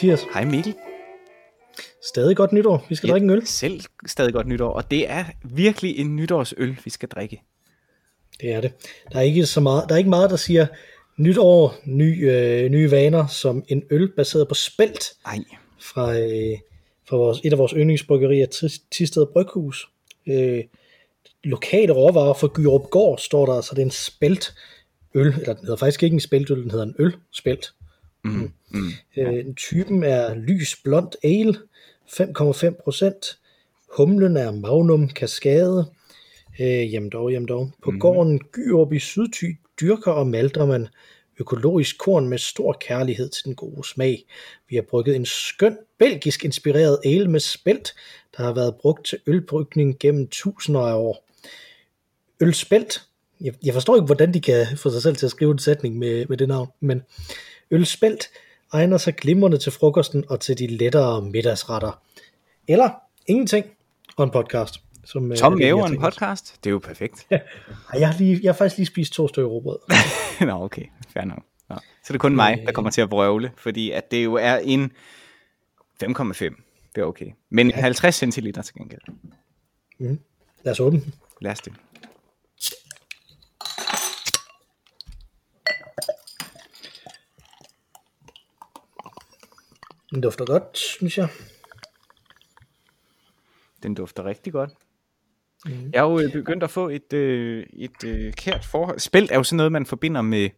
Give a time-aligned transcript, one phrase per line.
[0.00, 0.26] Mathias.
[0.34, 0.74] Hej Mikkel.
[2.08, 2.86] Stadig godt nytår.
[2.88, 3.46] Vi skal ja, drikke en øl.
[3.46, 7.42] Selv stadig godt nytår, og det er virkelig en nytårsøl, vi skal drikke.
[8.40, 8.72] Det er det.
[9.12, 10.66] Der er ikke så meget, der er ikke meget, der siger
[11.16, 15.38] nytår, ny, øh, nye vaner, som en øl baseret på spelt Nej.
[15.80, 16.58] fra, øh,
[17.08, 18.46] fra vores, et af vores yndlingsbryggerier,
[18.90, 19.88] Tisted Bryghus.
[20.26, 20.64] Øh,
[21.44, 24.54] lokale råvarer fra Gyrup Gård står der, så det er en spelt
[25.14, 27.72] øl, eller den hedder faktisk ikke en speltøl, den hedder en øl spelt.
[28.24, 28.52] Mm.
[28.70, 28.90] Mm.
[29.16, 31.54] Øh, typen er lys blond ale,
[32.06, 33.38] 5,5 procent.
[33.96, 35.86] Humlen er Magnum Cascade.
[36.60, 37.70] Øh, jamen dog, jamen dog.
[37.82, 38.00] På mm.
[38.00, 40.88] gården Gyrup i Sydty dyrker og malter man
[41.40, 44.24] økologisk korn med stor kærlighed til den gode smag.
[44.68, 47.94] Vi har brygget en skøn belgisk inspireret ale med spelt,
[48.36, 51.28] der har været brugt til ølbrygning gennem tusinder af år.
[52.40, 53.02] Ølspelt.
[53.40, 55.98] Jeg, jeg forstår ikke, hvordan de kan få sig selv til at skrive en sætning
[55.98, 57.02] med, med det navn, men
[57.70, 58.30] ølspelt
[58.72, 62.02] egner sig glimrende til frokosten og til de lettere middagsretter.
[62.68, 62.90] Eller
[63.26, 63.66] ingenting
[64.16, 64.80] og en podcast.
[65.04, 66.56] Som, Tom Mave en podcast?
[66.64, 67.26] Det er jo perfekt.
[67.30, 67.38] Ja.
[67.94, 69.78] Jeg, har lige, jeg har faktisk lige spist to stykker råbrød.
[70.46, 70.84] Nå, okay.
[71.12, 71.42] Fair nok.
[71.68, 71.74] Nå.
[71.74, 74.56] Så det er kun mig, der kommer til at brøvle, fordi at det jo er
[74.56, 74.92] en
[76.04, 76.44] 5,5.
[76.94, 77.26] Det er okay.
[77.50, 77.80] Men ja.
[77.80, 79.00] 50 centiliter til gengæld.
[79.98, 80.18] Mm.
[80.64, 81.02] Lad os åbne.
[81.40, 81.72] Lad os det.
[90.10, 91.28] Den dufter godt, synes jeg.
[93.82, 94.70] Den dufter rigtig godt.
[95.66, 95.90] Mm.
[95.92, 98.98] Jeg er jo øh, begyndt at få et, øh, et øh, kært forhold.
[98.98, 100.50] Spelt er jo sådan noget, man forbinder med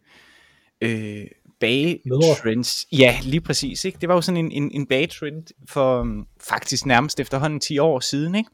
[0.81, 1.25] øh,
[1.59, 2.85] bagetrends.
[2.91, 3.85] Ja, lige præcis.
[3.85, 3.97] Ikke?
[4.01, 7.99] Det var jo sådan en, en, en bagetrend for um, faktisk nærmest efterhånden 10 år
[7.99, 8.35] siden.
[8.35, 8.49] Ikke?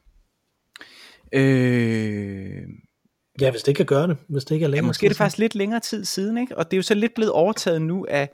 [1.32, 2.62] Øh,
[3.40, 4.16] Ja, hvis det ikke kan gøre det.
[4.28, 6.58] Hvis det ikke er længere ja, måske er det faktisk lidt længere tid siden, ikke?
[6.58, 8.30] Og det er jo så lidt blevet overtaget nu af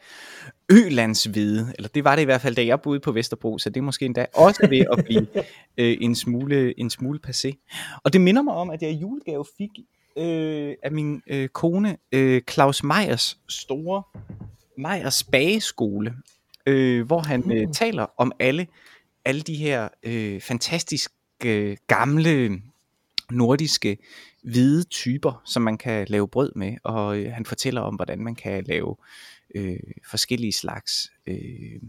[0.70, 3.76] Ølandshvide, eller det var det i hvert fald, da jeg boede på Vesterbro, så det
[3.76, 5.26] er måske endda også ved at blive
[5.78, 7.52] øh, en, smule, en smule passé.
[8.04, 9.70] Og det minder mig om, at jeg i julegave fik
[10.18, 14.02] øh, af min øh, kone øh, Claus Meyers store
[14.78, 16.14] Meyers bageskole,
[16.66, 17.72] øh, hvor han øh, mm.
[17.72, 18.66] taler om alle,
[19.24, 21.14] alle de her øh, fantastiske
[21.44, 22.60] øh, gamle
[23.30, 23.98] nordiske
[24.46, 28.34] hvide typer, som man kan lave brød med, og øh, han fortæller om, hvordan man
[28.34, 28.96] kan lave
[29.54, 29.78] øh,
[30.10, 31.80] forskellige slags øh,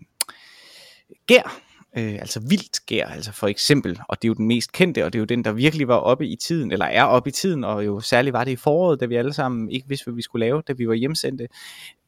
[1.28, 1.62] gær,
[1.98, 5.14] øh, altså vildt gær, altså for eksempel, og det er jo den mest kendte, og
[5.14, 7.64] det er jo den, der virkelig var oppe i tiden, eller er oppe i tiden,
[7.64, 10.22] og jo særligt var det i foråret, da vi alle sammen ikke vidste, hvad vi
[10.22, 11.48] skulle lave, da vi var hjemsendte,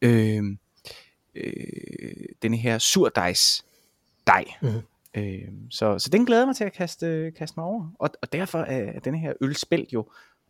[0.01, 0.43] øh,
[1.35, 3.65] øh, denne her surdejs
[4.27, 4.45] dej.
[4.61, 4.81] Mm-hmm.
[5.13, 8.59] Øh, så, så den glæder mig til at kaste, kaste mig over, og, og derfor
[8.59, 10.05] er denne her ølspæld jo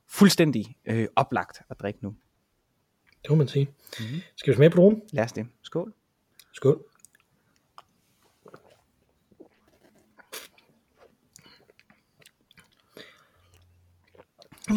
[0.09, 2.15] fuldstændig øh, oplagt at drikke nu.
[3.21, 3.65] Det må man sige.
[3.99, 4.21] Mm-hmm.
[4.35, 5.01] Skal vi smage på dronen?
[5.11, 5.47] Lad os det.
[5.61, 5.93] Skål.
[6.53, 6.83] Skål.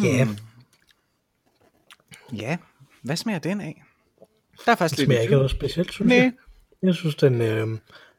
[0.03, 0.25] Ja.
[0.25, 0.37] Mm.
[2.37, 2.57] Ja,
[3.01, 3.83] hvad smager den af?
[4.65, 6.17] Der er faktisk det smager ikke noget specielt, synes Nej.
[6.17, 6.33] jeg.
[6.83, 7.67] Jeg synes, den, øh,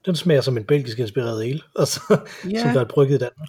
[0.06, 2.00] den smager som en belgisk inspireret el, altså,
[2.50, 2.62] ja.
[2.62, 3.48] som der er brygget i Danmark.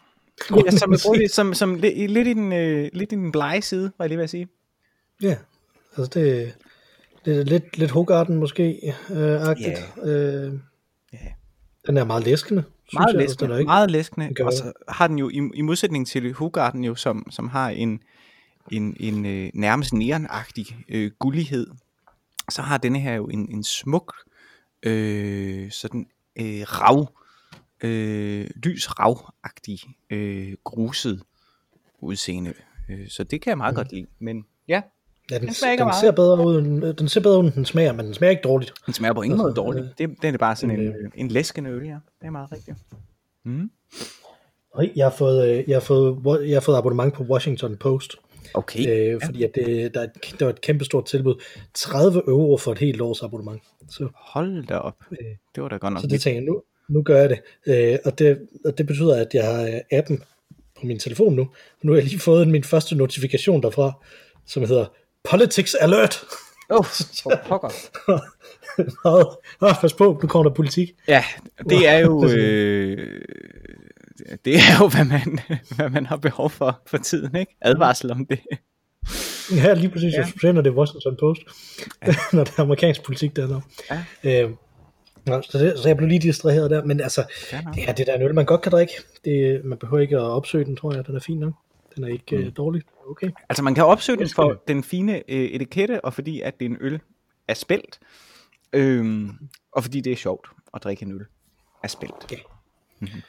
[0.65, 4.05] Ja, som, som, som, som lidt, i den, øh, lidt i den blege side, var
[4.05, 4.47] jeg lige ved at sige.
[5.21, 5.37] Ja,
[5.97, 6.53] altså det,
[7.25, 9.79] det er lidt, lidt Hogarden måske, øh, agtigt.
[10.05, 10.45] Yeah.
[10.45, 10.53] Øh,
[11.13, 11.31] yeah.
[11.87, 12.63] Den er meget læskende.
[12.93, 14.29] Meget jeg, læskende, altså, ikke, meget læskende.
[14.41, 17.99] Og så har den jo, i, i modsætning til Hogarden jo, som, som har en,
[18.71, 21.67] en, en øh, nærmest neonagtig øh, gullighed,
[22.49, 24.15] så har denne her jo en, en smuk,
[24.83, 26.07] øh, sådan
[26.39, 27.09] øh, rav,
[27.85, 29.79] øh, lys ravagtig
[30.09, 31.21] øh, gruset
[31.99, 32.53] udseende.
[32.89, 33.75] Øh, så det kan jeg meget mm.
[33.75, 34.05] godt lide.
[34.19, 34.81] Men ja,
[35.31, 37.65] Ja, den, den, smager den, ser bedre ud, end, den ser bedre ud, end den
[37.65, 38.73] smager, men den smager ikke dårligt.
[38.85, 39.97] Den smager på ingen måde altså, dårligt.
[39.97, 41.97] Det, det er bare sådan en, øh, en læskende øl, ja.
[42.21, 42.77] Det er meget rigtigt.
[43.43, 43.71] Mm.
[44.95, 48.15] Jeg har, fået, øh, jeg, har fået, jeg har fået abonnement på Washington Post.
[48.53, 49.13] Okay.
[49.13, 49.45] Øh, fordi ja.
[49.45, 50.07] at det, der,
[50.39, 51.43] der var et kæmpe stort tilbud.
[51.73, 53.61] 30 euro for et helt års abonnement.
[53.89, 54.97] Så, Hold da op.
[55.11, 55.17] Øh,
[55.55, 56.01] det var da godt nok.
[56.01, 57.41] Så det tænker jeg, nu, nu gør jeg det.
[57.67, 58.39] Øh, og det.
[58.65, 60.23] Og det betyder, at jeg har appen
[60.79, 61.41] på min telefon nu.
[61.41, 63.91] Og nu har jeg lige fået min første notifikation derfra,
[64.45, 64.85] som hedder
[65.29, 66.23] Politics Alert.
[66.69, 66.85] Åh, oh,
[67.23, 67.69] for pokker.
[69.61, 70.91] oh, pas på, nu kommer der politik.
[71.07, 71.23] Ja,
[71.69, 72.27] det er jo...
[72.37, 73.21] Øh,
[74.45, 75.39] det er jo, hvad man,
[75.75, 77.55] hvad man har behov for for tiden, ikke?
[77.61, 78.39] Advarsel om det.
[79.51, 80.13] Ja, lige præcis.
[80.13, 80.25] Ja.
[80.43, 81.41] Jeg når det er Washington Post,
[82.07, 82.13] ja.
[82.33, 83.61] når det er amerikansk politik der.
[84.23, 84.43] Ja.
[84.43, 84.49] Øh,
[85.25, 88.15] så, det, så jeg blev lige distraheret der, men altså, ja, det er det der
[88.15, 88.93] en øl, man godt kan drikke.
[89.25, 91.53] Det, man behøver ikke at opsøge den, tror jeg, den er fin nok.
[91.95, 92.43] Den er ikke mm.
[92.43, 92.81] uh, dårlig.
[93.09, 93.29] Okay.
[93.49, 96.69] Altså man kan opsøge den for den fine uh, etikette, og fordi at det er
[96.69, 96.99] en øl
[97.47, 97.99] er spældt,
[98.73, 99.29] øhm,
[99.71, 101.25] og fordi det er sjovt at drikke en øl.
[101.83, 102.31] er spændt.
[102.31, 102.37] Ja.
[102.99, 103.21] Mm-hmm.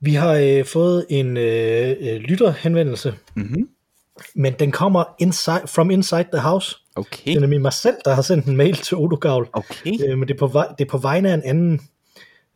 [0.00, 3.68] Vi har øh, fået en øh, øh, lytterhenvendelse, Mm-hmm.
[4.34, 6.76] Men den kommer inside, from inside the house.
[6.94, 9.92] Okay, Det er nemlig mig selv, der har sendt en mail til Odogavl, okay.
[10.08, 11.80] øh, men det er, på vej, det er på vegne af en anden.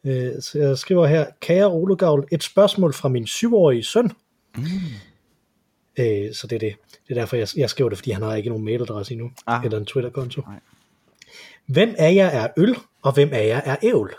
[0.04, 4.10] Øh, så jeg skriver her, kære Odogavl, et spørgsmål fra min syvårige søn.
[4.56, 4.64] Mm.
[5.98, 6.74] Øh, så det er det.
[7.08, 9.64] Det er derfor, jeg, jeg skriver det, fordi han har ikke nogen mailadresse endnu, Ah.
[9.64, 10.40] eller en Twitter-konto.
[10.40, 10.60] Nej.
[11.66, 14.14] Hvem af jer er øl, og hvem af jer er ævl?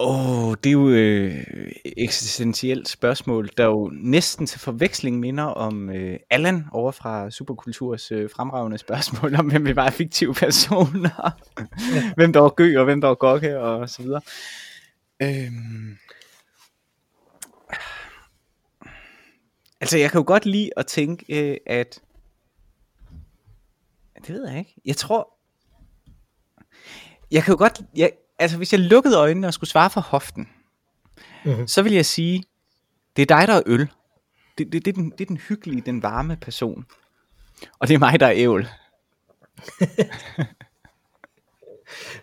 [0.00, 1.46] Åh, oh, det er jo øh,
[1.84, 8.30] eksistentielt spørgsmål, der jo næsten til forveksling minder om øh, Allan over fra Superkulturs øh,
[8.30, 11.36] fremragende spørgsmål om, hvem vi var fiktive personer.
[12.16, 14.20] hvem der var Gø, og hvem der var Gokke, og så videre.
[15.22, 15.96] Øhm.
[19.80, 22.02] Altså, jeg kan jo godt lide at tænke, øh, at...
[24.26, 24.74] Det ved jeg ikke.
[24.84, 25.38] Jeg tror...
[27.30, 27.80] Jeg kan jo godt...
[27.96, 30.48] Jeg, altså, hvis jeg lukkede øjnene og skulle svare for hoften,
[31.44, 31.66] Mhm.
[31.68, 32.44] så vil jeg sige,
[33.16, 33.88] det er dig, der er øl.
[34.58, 36.84] Det, det, det, er den, det er den hyggelige, den varme person.
[37.78, 38.68] Og det er mig, der er ævl.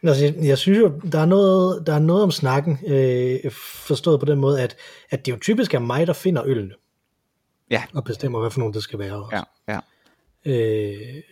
[0.03, 3.51] Altså, jeg, jeg synes jo, der er noget, der er noget om snakken, øh,
[3.85, 4.75] forstået på den måde, at,
[5.09, 6.73] at det jo typisk er mig, der finder ølene.
[7.69, 7.83] Ja.
[7.93, 9.23] Og bestemmer, hvad for nogen det skal være.
[9.23, 9.43] Også.
[9.67, 9.79] Ja, ja.
[10.45, 11.23] Øh,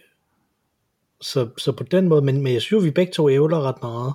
[1.22, 3.82] så, så på den måde, men, men jeg synes jo, vi begge to ævler ret
[3.82, 4.14] meget.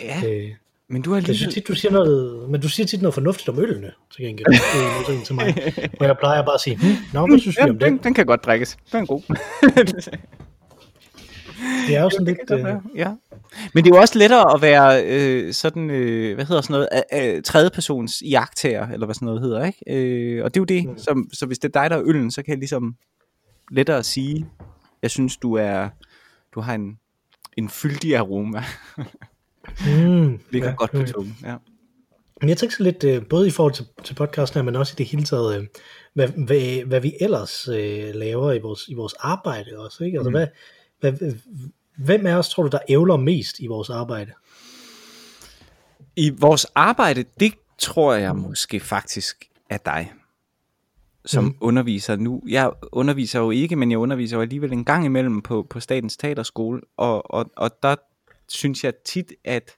[0.00, 0.50] Ja, Øh,
[0.90, 1.36] men du har jeg lige...
[1.36, 4.46] synes tit, du siger noget, men du siger tit noget fornuftigt om ølene, til gengæld.
[5.06, 5.54] Det er til mig.
[5.96, 7.92] Hvor jeg plejer bare at sige, hm, nå, hvad synes vi Ja, om den?
[7.92, 8.76] den, den kan godt drikkes.
[8.92, 9.22] Den er god.
[11.86, 12.58] Det er jo sådan Det lidt...
[12.60, 13.14] Øh, være, ja.
[13.74, 17.36] Men det er jo også lettere at være øh, sådan, øh, hvad hedder sådan noget,
[17.36, 19.78] øh, tredjepersons jagttager, eller hvad sådan noget hedder, ikke?
[19.96, 20.98] Øh, og det er jo det, Mm.
[20.98, 22.94] som, så hvis det er dig, der er øllen, så kan jeg ligesom
[23.70, 24.46] lettere sige,
[25.02, 25.88] jeg synes, du er,
[26.54, 26.98] du har en,
[27.56, 28.64] en fyldig aroma,
[29.86, 31.36] mm, ligger ja, godt på tungen.
[31.42, 31.56] Ja.
[32.40, 34.94] Men jeg tænker så lidt, øh, både i forhold til, til podcasten her, men også
[34.96, 35.66] i det hele taget, øh,
[36.14, 40.04] hvad, hvad, hvad vi ellers øh, laver i vores, i vores arbejde også.
[40.04, 40.18] Ikke?
[40.18, 40.36] Altså, Mm.
[40.36, 40.46] hvad,
[41.00, 41.32] hvad,
[41.96, 44.32] hvem af os tror du, der ævler mest i vores arbejde?
[46.16, 50.12] I vores arbejde, det tror jeg måske faktisk er dig,
[51.24, 51.56] som mm.
[51.60, 52.42] underviser nu.
[52.48, 56.16] Jeg underviser jo ikke, men jeg underviser jo alligevel en gang imellem på, på Statens
[56.16, 57.96] Teaterskole, og, og, og der
[58.48, 59.76] synes jeg tit, at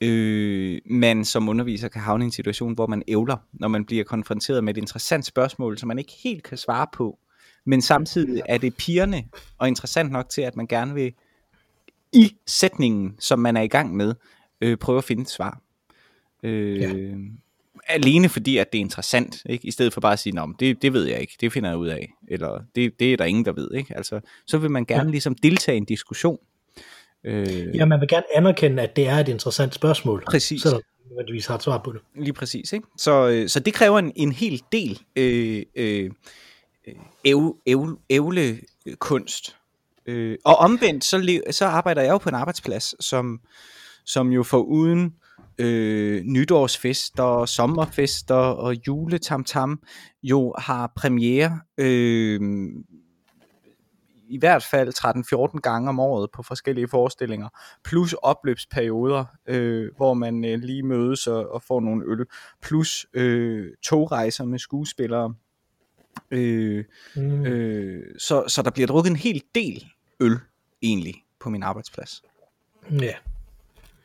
[0.00, 4.04] øh, man som underviser kan havne i en situation, hvor man ævler, når man bliver
[4.04, 7.18] konfronteret med et interessant spørgsmål, som man ikke helt kan svare på,
[7.66, 9.24] men samtidig er det pigerne
[9.58, 11.12] og interessant nok til, at man gerne vil
[12.12, 14.14] i sætningen, som man er i gang med,
[14.60, 15.60] øh, prøve at finde et svar.
[16.42, 16.92] Øh, ja.
[17.88, 19.68] Alene fordi, at det er interessant, ikke?
[19.68, 21.78] i stedet for bare at sige, Nå, det, det ved jeg ikke, det finder jeg
[21.78, 23.72] ud af, eller det, det er der ingen, der ved.
[23.74, 23.96] Ikke?
[23.96, 25.10] Altså, så vil man gerne Ja.
[25.10, 26.38] ligesom deltage i en diskussion.
[27.24, 30.62] Øh, Ja, man vil gerne anerkende, at det er et interessant spørgsmål, Præcis.
[30.62, 32.00] selvom nødvendigvis har et svar på det.
[32.14, 32.86] Lige præcis, ikke?
[32.96, 36.10] Så, øh, så det kræver en, en hel del øh, øh,
[37.24, 39.56] æv, æv, ævlekunst.
[40.06, 43.40] Øh, og omvendt, så, le- så arbejder jeg jo på en arbejdsplads, som,
[44.06, 45.14] som jo får uden
[45.58, 49.80] øh, nytårsfester, sommerfester og juletamtam
[50.22, 52.40] jo har premiere øh,
[54.30, 54.92] i hvert fald
[55.56, 57.48] 13-14 gange om året på forskellige forestillinger,
[57.84, 62.26] plus opløbsperioder, øh, hvor man øh, lige mødes og, og får nogle øl,
[62.62, 65.34] plus øh, togrejser med skuespillere.
[66.30, 66.84] Øh,
[67.16, 67.46] Mm.
[67.46, 69.84] øh, så, så der bliver drukket en hel del
[70.20, 70.36] øl,
[70.82, 72.22] egentlig, på min arbejdsplads.
[72.90, 73.14] Ja.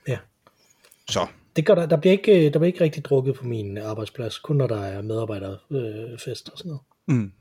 [0.08, 0.18] ja.
[1.10, 1.28] Så.
[1.56, 4.56] Det gør der, der, bliver ikke, der bliver ikke rigtig drukket på min arbejdsplads, kun
[4.56, 6.82] når der er medarbejderfest og sådan noget.
[7.08, 7.32] Mm.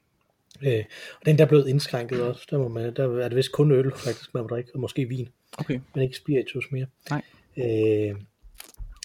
[0.63, 0.85] Øh,
[1.21, 2.47] og den der er blevet indskrænket også.
[2.51, 5.09] Der, må man, der er det vist kun øl, faktisk, man må drikke, og måske
[5.09, 5.81] vin, Okay.
[5.95, 6.87] men ikke spiritus mere.
[7.11, 7.23] Nej.
[7.57, 8.17] Øh,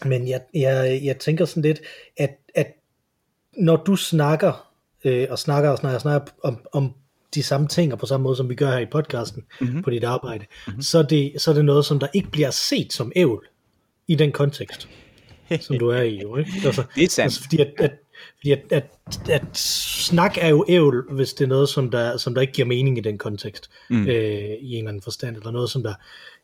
[0.05, 1.81] men jeg, jeg, jeg tænker sådan lidt,
[2.17, 2.73] at, at
[3.57, 4.71] når du snakker,
[5.03, 6.93] øh, og snakker og snakker og snakker om, om
[7.35, 9.67] de samme ting, og på samme måde, som vi gør her i podcasten, Mhm.
[9.69, 9.83] mm-hmm.
[9.83, 10.81] på dit arbejde, mm-hmm.
[10.81, 13.47] så, er det, så er det noget, som der ikke bliver set som ævl
[14.07, 14.89] i den kontekst,
[15.67, 16.19] som du er i.
[16.21, 16.51] Jo, ikke?
[16.65, 17.25] Altså, Det er sandt.
[17.25, 17.91] Altså, fordi at, at,
[18.35, 18.85] fordi at, at,
[19.29, 22.67] at snak er jo ævl, hvis det er noget, som der, som der ikke giver
[22.67, 24.07] mening i den kontekst, mm.
[24.07, 24.13] øh,
[24.59, 25.93] i en eller anden forstand, eller noget, som der,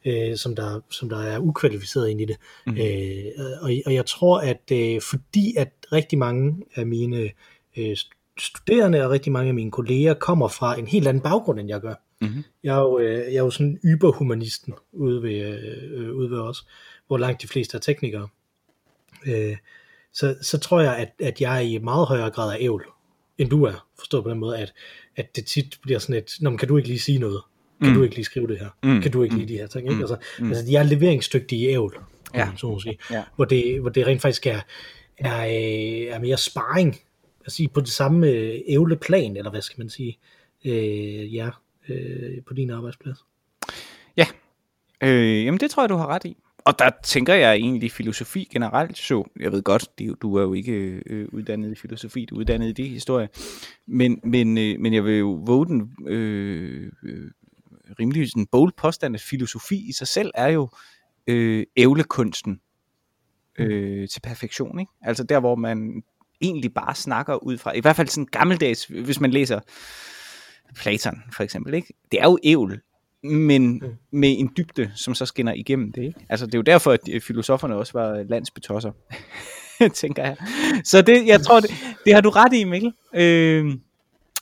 [0.05, 2.38] øh, som der, som der er ukvalificeret ind i det.
[2.67, 2.77] Mm.
[2.77, 7.29] Øh, og, og jeg tror, at øh, fordi at rigtig mange af mine
[7.77, 7.98] øh,
[8.39, 11.82] studerende og rigtig mange af mine kolleger kommer fra en helt anden baggrund, end jeg
[11.82, 11.96] gør.
[12.22, 12.44] Mm-hmm.
[12.63, 16.65] Jeg er jo, øh, jeg er jo sådan yberhumanisten ude ved, øh, ude ved os,
[17.08, 18.27] hvor langt de fleste er teknikere.
[19.27, 19.58] Øh,
[20.15, 22.86] så, så tror jeg, at, at jeg er i meget højere grad af ævl,
[23.38, 23.88] end du er.
[24.00, 24.74] Forstået på den måde, at,
[25.15, 27.41] at det tit bliver sådan et, Nå, kan du ikke lige sige noget?
[27.81, 27.95] Kan Mm.
[27.95, 28.69] du ikke lige skrive det her?
[28.84, 29.01] Mm.
[29.01, 29.84] Kan du ikke lige de her ting?
[29.88, 29.95] Ikke?
[29.95, 30.01] Mm.
[30.01, 30.48] Altså, Mm.
[30.50, 31.98] altså, jeg er leveringsdygtig i ævl.
[32.36, 32.50] ja.
[32.57, 33.24] så må sige, Ja.
[33.36, 34.60] hvor, det, hvor det rent faktisk er,
[35.17, 37.00] er, øh, er mere sparring,
[37.41, 40.17] altså på det samme øh, ævleplan, eller hvad skal man sige,
[40.65, 41.50] øh, ja,
[41.89, 43.17] øh, på din arbejdsplads.
[44.17, 44.25] Ja,
[45.03, 46.38] øh, jamen det tror jeg, du har ret i.
[46.65, 50.53] Og der tænker jeg egentlig filosofi generelt så, jeg ved godt, det, du er jo
[50.53, 53.29] ikke øh, uddannet i filosofi, du er uddannet i det historie,
[53.88, 57.31] men, men, øh, men jeg vil jo våge den øh, øh,
[58.00, 60.69] rimelig sådan bold påstand, at filosofi i sig selv er jo
[61.27, 62.62] øh, ævlekunsten
[63.60, 64.79] øh, til perfektion.
[64.79, 64.91] Ikke?
[65.01, 66.03] Altså der, hvor man
[66.41, 69.60] egentlig bare snakker ud fra, i hvert fald sådan gammeldags, hvis man læser
[70.75, 71.93] Platon for eksempel, ikke?
[72.12, 72.81] det er jo ævl,
[73.32, 73.82] men Mm.
[74.12, 76.03] med en dybde, som så skinner igennem det.
[76.03, 76.25] Ikke?
[76.29, 78.91] Altså det er jo derfor, at øh, filosoferne også var landsbetosser,
[80.01, 80.38] tænker jeg.
[80.84, 81.70] Så det, jeg tror, det,
[82.05, 82.94] det har du ret i, Mikkel.
[83.15, 83.65] Øh,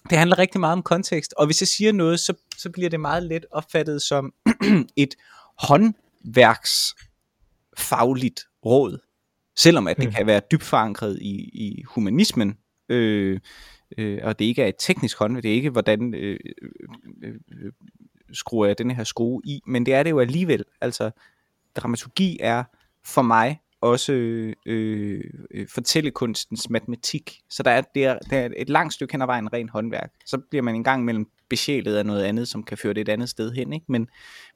[0.09, 2.99] det handler rigtig meget om kontekst, og hvis jeg siger noget, så, så bliver det
[2.99, 4.33] meget let opfattet som
[4.95, 5.15] et
[5.59, 8.97] håndværksfagligt råd,
[9.57, 10.11] selvom at det Mm.
[10.11, 12.57] kan være dybt forankret i, i humanismen,
[12.89, 13.39] øh,
[13.97, 16.39] øh, og det ikke er et teknisk håndværk, det er ikke, hvordan øh,
[17.23, 17.71] øh, øh,
[18.33, 20.63] skruer jeg den her skrue i, men det er det jo alligevel.
[20.81, 21.11] Altså,
[21.75, 22.63] dramaturgi er
[23.05, 27.41] for mig også øh, øh, fortællekunstens matematik.
[27.49, 30.11] Så der er, det er, der er et langt stykke hen ad vejen ren håndværk.
[30.25, 33.29] Så bliver man engang mellem besjælet af noget andet, som kan føre det et andet
[33.29, 33.73] sted hen.
[33.73, 33.85] Ikke?
[33.89, 34.07] Men,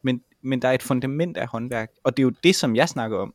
[0.01, 2.89] men, men der er et fundament af håndværk, og det er jo det, som jeg
[2.89, 3.33] snakker om,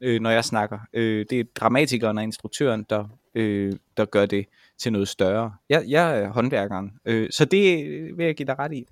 [0.00, 0.78] øh, når jeg snakker.
[0.92, 4.46] Øh, det er dramatikeren og instruktøren, der, øh, der gør det
[4.78, 5.52] til noget større.
[5.68, 8.86] Jeg, jeg er håndværkeren, øh, så det vil jeg give dig ret i.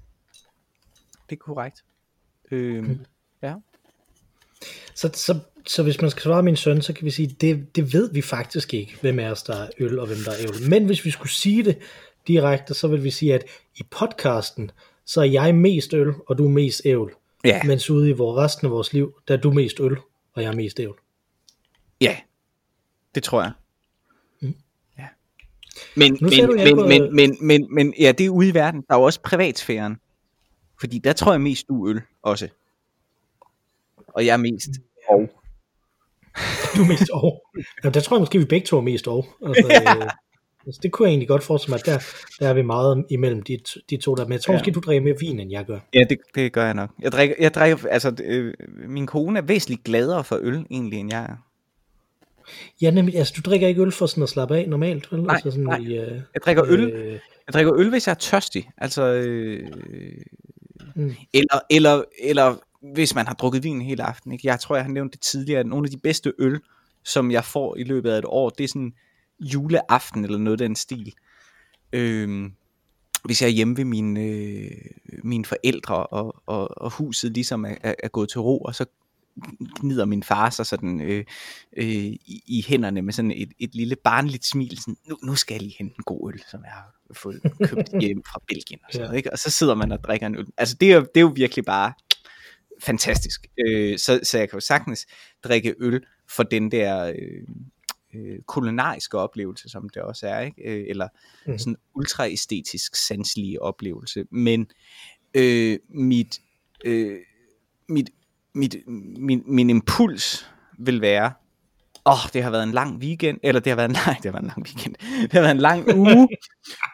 [1.31, 1.85] Det er korrekt.
[2.51, 2.89] Øh,
[3.43, 3.55] ja.
[4.95, 7.93] Så, så, så hvis man skal svare min søn, så kan vi sige, det, det
[7.93, 10.71] ved vi faktisk ikke, hvem af os, der er øl og hvem der er ævl.
[10.71, 11.79] Men hvis vi skulle sige det
[12.27, 13.45] direkte, så vil vi sige, at
[13.77, 14.71] i podcasten,
[15.05, 17.15] så er jeg mest øl, og du er mest ævl.
[17.45, 19.97] Ja, Mens ude i vores, resten af vores liv, der er du mest øl,
[20.35, 20.99] og jeg er mest ævl.
[22.01, 22.17] ja.
[23.15, 23.53] Det tror jeg.
[24.41, 24.55] Mm.
[24.99, 25.07] Ja.
[25.97, 28.55] Men, men, du, jeg men, går- men, men, men, men, ja, det er ude i
[28.55, 28.83] verden.
[28.89, 29.97] Der er jo også privatsfæren.
[30.81, 32.49] Fordi der tror jeg mest, du er øl også.
[34.09, 34.69] Og jeg er mest
[35.09, 35.31] og.
[36.77, 37.43] Du er mest og.
[37.85, 39.27] Jamen, der tror jeg måske, vi begge to er mest og.
[39.47, 39.97] Altså, Ja.
[39.97, 40.11] øh,
[40.67, 41.99] altså, det kunne jeg egentlig godt forestille mig, at der,
[42.41, 44.25] der er vi meget imellem de, to- de to der.
[44.25, 44.59] Men jeg tror Ja.
[44.59, 45.79] måske, du drikker mere vin, end jeg gør.
[45.95, 46.91] Ja, det, det gør jeg nok.
[47.01, 48.55] Jeg drikker, jeg drikker altså, øh,
[48.89, 51.37] min kone er væsentligt gladere for øl, egentlig, end jeg er.
[52.83, 55.23] Ja, nemlig, altså du drikker ikke øl for sådan at slappe af normalt, vel?
[55.23, 55.79] Nej, altså sådan nej.
[55.79, 57.13] I, øh, Jeg drikker øl, Øh,
[57.47, 58.71] jeg drikker øl, hvis jeg er tørstig.
[58.79, 59.69] Altså, øh,
[60.99, 61.15] Mm.
[61.35, 62.57] eller, eller, eller
[62.93, 64.33] hvis man har drukket vin hele aften.
[64.33, 64.47] Ikke?
[64.49, 66.61] Jeg tror, jeg har nævnt det tidligere, at nogle af de bedste øl,
[67.05, 68.93] som jeg får i løbet af et år, det er sådan
[69.41, 71.15] juleaften eller noget af den stil.
[71.93, 72.53] Øhm,
[73.25, 74.71] hvis jeg er hjemme ved mine, øh,
[75.25, 78.85] mine forældre, og, og, og huset ligesom er, er, er gået til ro, og så
[79.81, 81.25] gnider min far sig sådan øh,
[81.77, 85.55] øh, i, i hænderne med sådan et, et lille barnligt smil, sådan, nu, nu skal
[85.55, 88.81] jeg lige hente en god øl, som jeg har fået købt hjem fra Belgien.
[88.85, 89.17] Og, sådan, Ja.
[89.17, 89.33] ikke?
[89.33, 90.47] og så sidder man og drikker en øl.
[90.57, 91.93] Altså det er, jo- det er jo virkelig bare
[92.83, 93.47] fantastisk.
[93.67, 95.07] Øh, så, så jeg kan jo sagtens
[95.45, 97.43] drikke øl for den der øh,
[98.15, 100.63] øh, kulinariske oplevelse, som det også er, ikke?
[100.65, 101.09] Øh, eller
[101.47, 101.59] mm.
[101.59, 104.25] sådan ultraæstetisk sanselige oplevelse.
[104.31, 104.67] Men
[105.35, 106.39] øh, mit,
[106.85, 107.19] øh,
[107.89, 108.11] mit,
[108.59, 108.77] mit,
[109.19, 111.33] min, min impuls vil være,
[112.07, 114.25] åh, oh, det har været en lang weekend, eller det har været en, nej, det
[114.25, 116.29] har været en lang weekend, det har været en lang uge,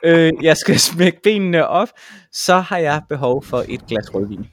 [0.05, 1.89] øh, jeg skal smække benene op,
[2.33, 4.47] så har jeg behov for et glas rødvin.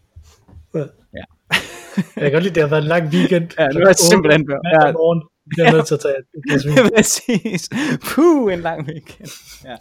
[1.95, 3.49] Jeg kan godt lide, det har været en lang weekend.
[3.59, 4.87] Ja, det var simpelthen ja.
[4.87, 4.91] Ja.
[4.91, 5.23] morgen.
[5.57, 6.75] Jeg er nødt til at tage et glas vin.
[6.95, 7.69] Præcis.
[8.01, 9.29] Puh, en lang weekend.
[9.65, 9.75] Ja,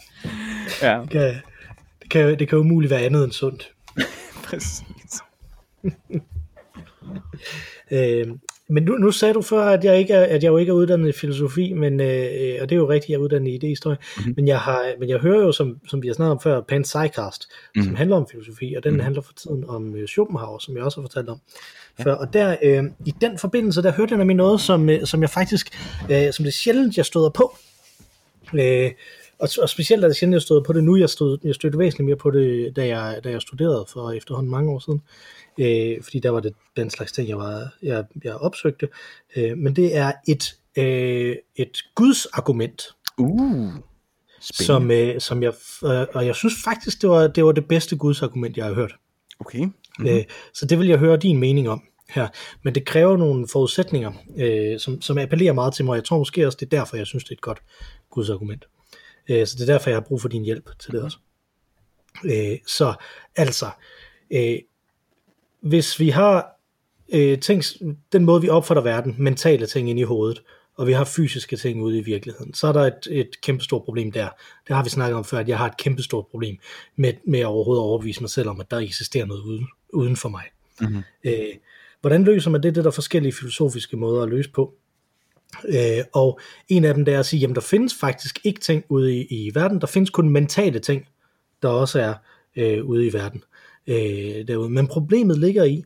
[0.89, 1.21] ja Det kan,
[2.03, 3.73] det, kan, det kan umuligt være andet end sundt.
[4.45, 5.23] præcis.
[7.93, 8.27] Øh,
[8.69, 10.75] men nu, nu sagde du før, at jeg, ikke er, at jeg jo ikke er
[10.75, 13.97] uddannet i filosofi, men, øh, og det er jo rigtigt, jeg er uddannet i idehistorie,
[14.01, 14.23] Mhm.
[14.25, 14.35] mm-hmm.
[14.37, 16.83] men, jeg har, men jeg hører jo, som, som vi har snakket om før, Pan
[16.83, 17.83] Psycast, mm.
[17.83, 19.01] som handler om filosofi, og den Mhm.
[19.03, 21.39] handler for tiden om øh, Schopenhauer, som jeg også har fortalt om
[22.03, 22.13] før.
[22.15, 25.31] Og der, øh, i den forbindelse, der hørte jeg nemlig noget, som, øh, som jeg
[25.31, 25.71] faktisk,
[26.11, 27.57] øh, som det er sjældent, jeg støder på.
[28.55, 28.91] Øh,
[29.41, 30.97] og, og specielt er det sjældent, jeg støder på det nu.
[30.97, 34.51] Jeg, stod, jeg stødte væsentligt mere på det, da jeg, da jeg studerede for efterhånden
[34.51, 35.03] mange år siden.
[35.61, 38.89] Øh, fordi der var det den slags ting, jeg, var, jeg, jeg opsøgte.
[39.37, 42.83] Øh, men det er et, øh, et Guds argument,
[43.19, 43.73] Uh,
[44.41, 45.53] som, øh, som jeg,
[45.85, 48.75] øh, og jeg synes faktisk, det var det, var det bedste Guds argument, jeg har
[48.75, 48.95] hørt.
[49.41, 49.59] Okay.
[49.59, 50.07] Mm-hmm.
[50.07, 52.29] Øh, så det vil jeg høre din mening om her.
[52.63, 55.95] Men det kræver nogle forudsætninger, øh, som, som appellerer meget til mig.
[55.97, 57.63] Jeg tror måske også, det er derfor, jeg synes, det er et godt
[58.11, 58.65] Guds argument.
[59.29, 61.19] Øh, så det er derfor, jeg har brug for din hjælp til det også.
[62.25, 62.95] Øh, så
[63.37, 63.71] altså,
[64.31, 64.59] øh,
[65.61, 66.61] hvis vi har
[67.13, 67.63] øh, ting,
[68.13, 70.43] den måde vi opfatter verden, mentale ting ind i hovedet,
[70.77, 74.13] og vi har fysiske ting ude i virkeligheden, så er der et, et kæmpestort problem
[74.13, 74.29] der.
[74.69, 76.59] Det har vi snakket om før, at jeg har et kæmpestort problem
[76.97, 80.29] med, med overhovedet at overbevise mig selv om, at der eksisterer noget uden, uden for
[80.29, 80.45] mig.
[80.81, 81.03] Mm-hmm.
[81.25, 81.55] Øh,
[82.01, 82.75] hvordan løser man det?
[82.75, 84.75] Det er der forskellige filosofiske måder at løse på.
[85.69, 88.85] Øh, og en af dem der er at sige, jamen der findes faktisk ikke ting
[88.89, 91.09] ude i, i verden, der findes kun mentale ting,
[91.63, 92.15] der også er
[92.57, 93.45] øh, ude i verden.
[93.87, 94.71] Øh, derude.
[94.71, 95.85] Men problemet ligger i,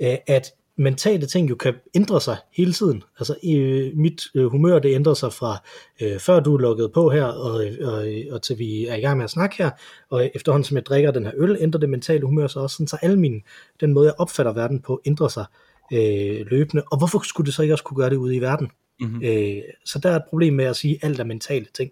[0.00, 3.02] øh, at mentale ting jo kan ændre sig hele tiden.
[3.18, 5.62] Altså øh, mit øh, humør det ændrer sig fra
[6.02, 9.16] øh, før du er lukket på her og, og, og til vi er i gang
[9.16, 9.70] med at snakke her,
[10.10, 12.86] og efterhånden som jeg drikker den her øl, ændrer det mentale humør sig også, sådan,
[12.86, 13.40] så alle mine,
[13.80, 15.44] den måde jeg opfatter verden på, ændrer sig
[15.92, 16.82] øh, løbende.
[16.90, 18.70] Og hvorfor skulle det så ikke også kunne gøre det ude i verden?
[19.00, 19.24] Mm-hmm.
[19.24, 21.90] Øh, så der er et problem med at sige, at alt er mentale ting,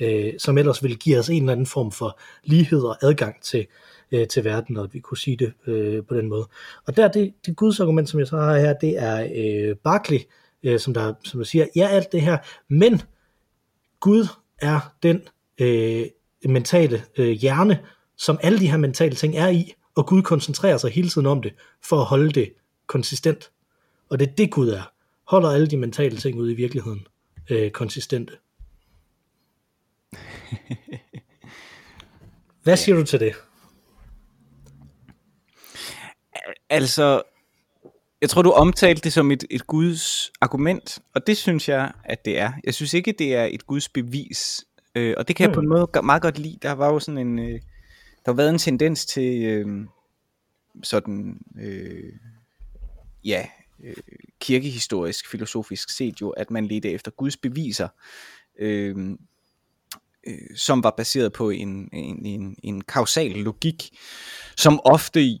[0.00, 3.66] øh, som ellers vil give os en eller anden form for lighed og adgang til,
[4.12, 6.48] øh, til verden, og vi kunne sige det øh, på den måde.
[6.86, 10.20] Og der det, det gudsargument, som jeg så har her, det er øh, Barclay,
[10.62, 13.02] øh, som, der, som der siger, ja alt det her, men
[14.00, 14.26] Gud
[14.60, 15.22] er den
[15.60, 16.06] øh,
[16.44, 17.78] mentale øh, hjerne,
[18.16, 21.42] som alle de her mentale ting er i, og Gud koncentrerer sig hele tiden om
[21.42, 22.52] det, for at holde det
[22.86, 23.50] konsistent.
[24.10, 24.91] Og det er det Gud er
[25.32, 27.06] holder alle de mentale ting ude i virkeligheden
[27.50, 28.32] øh, konsistente.
[32.62, 33.34] Hvad siger du til det?
[36.70, 37.22] Altså,
[38.20, 42.24] jeg tror, du omtalte det som et, et Guds argument, og det synes jeg, at
[42.24, 42.52] det er.
[42.64, 44.64] Jeg synes ikke, det er et Guds bevis,
[44.94, 46.58] øh, og det kan jeg på en måde meget godt lide.
[46.62, 47.60] Der var jo sådan en, øh,
[48.24, 49.86] der har været en tendens til øh,
[50.82, 52.12] sådan, øh,
[53.24, 53.46] ja,
[53.82, 53.94] øh,
[54.40, 57.88] kirkehistorisk, filosofisk set jo, at man ledte efter Guds beviser,
[58.58, 58.96] øh,
[60.26, 63.90] øh, som var baseret på en, en, en, en kausal logik,
[64.56, 65.38] som ofte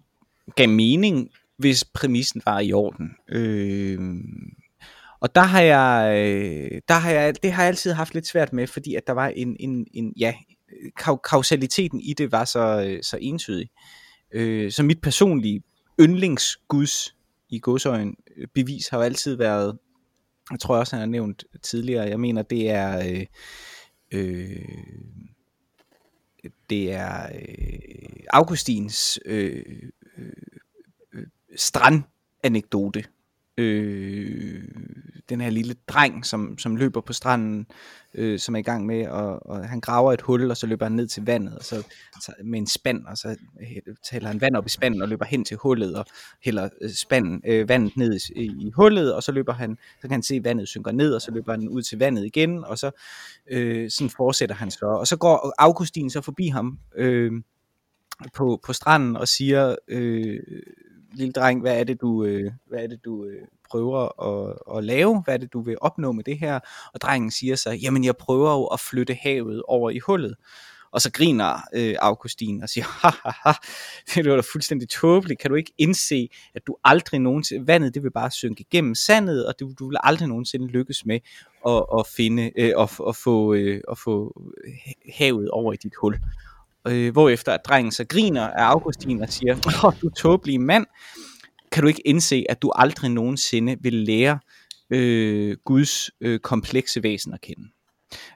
[0.56, 3.10] gav mening, hvis præmissen var i orden.
[3.28, 3.98] Øh,
[5.20, 8.52] og der har jeg, øh, der har jeg, det har jeg altid haft lidt svært
[8.52, 10.34] med, fordi at der var en, en, en ja,
[11.30, 13.70] kausaliteten i det var så, øh, så entydig.
[14.32, 15.62] Øh, så mit personlige
[16.00, 17.14] yndlingsguds
[17.52, 18.16] i godsøjen.
[18.54, 19.78] Bevis har jo altid været,
[20.50, 23.26] jeg tror også, han har nævnt tidligere, jeg mener, det er, øh,
[24.12, 24.58] øh,
[26.70, 29.64] det er øh, Augustins øh,
[30.18, 30.32] øh,
[31.12, 33.04] øh strandanekdote,
[33.56, 34.62] øh,
[35.28, 37.66] den her lille dreng, som, som løber på stranden,
[38.14, 40.86] øh, som er i gang med, og, og han graver et hul, og så løber
[40.86, 41.82] han ned til vandet, og så,
[42.44, 43.36] med en spand, og så
[44.10, 46.06] tæller han vand op i spanden, og løber hen til hullet, og
[46.44, 50.10] hælder øh, spanden, øh, vandet ned i, i hullet, og så løber han, så kan
[50.10, 52.78] han se, at vandet synker ned, og så løber han ud til vandet igen, og
[52.78, 52.90] så
[53.50, 57.32] øh, sådan fortsætter han så, og så går Augustin så forbi ham, øh,
[58.34, 60.40] på, på stranden og siger, øh,
[61.14, 64.84] lille dreng, hvad er det, du, øh, hvad er det, du øh, prøver at, at
[64.84, 65.22] lave?
[65.22, 66.60] Hvad er det, du vil opnå med det her?
[66.94, 70.36] Og drengen siger så, jamen jeg prøver jo at flytte havet over i hullet.
[70.92, 72.84] Og så griner øh, Augustin og siger,
[73.44, 73.52] ha,
[74.14, 75.40] det var da fuldstændig tåbeligt.
[75.40, 79.46] Kan du ikke indse, at du aldrig nogensinde, vandet det vil bare synke igennem sandet,
[79.46, 81.20] og du, du vil aldrig nogensinde lykkes med
[81.66, 84.74] at, at finde, øh, at, at, få, øh, at få øh,
[85.18, 86.18] havet over i dit hul.
[86.88, 90.86] Øh, hvorefter at drengen så griner af Augustin og siger, åh, du tåbelige mand,
[91.72, 94.38] kan du ikke indse, at du aldrig nogensinde vil lære
[94.90, 97.68] øh, Guds øh, komplekse væsen at kende.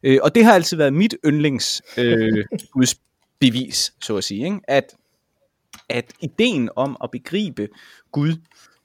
[0.03, 2.95] Øh, og det har altid været mit yndlings øh, Guds
[3.39, 4.61] bevis, så at sige, ikke?
[4.69, 4.97] At,
[5.89, 7.69] at ideen om at begribe
[8.13, 8.37] Gud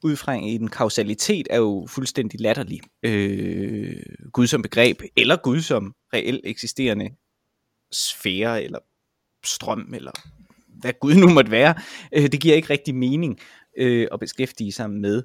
[0.03, 2.79] ud fra en kausalitet er jo fuldstændig latterlig.
[3.03, 3.95] Øh,
[4.33, 7.09] Gud som begreb, eller Gud som reelt eksisterende
[7.91, 8.79] sfære, eller
[9.45, 10.11] strøm, eller
[10.81, 11.73] hvad Gud nu måtte være,
[12.15, 13.39] øh, det giver ikke rigtig mening
[13.77, 15.23] øh, at beskæftige sig med.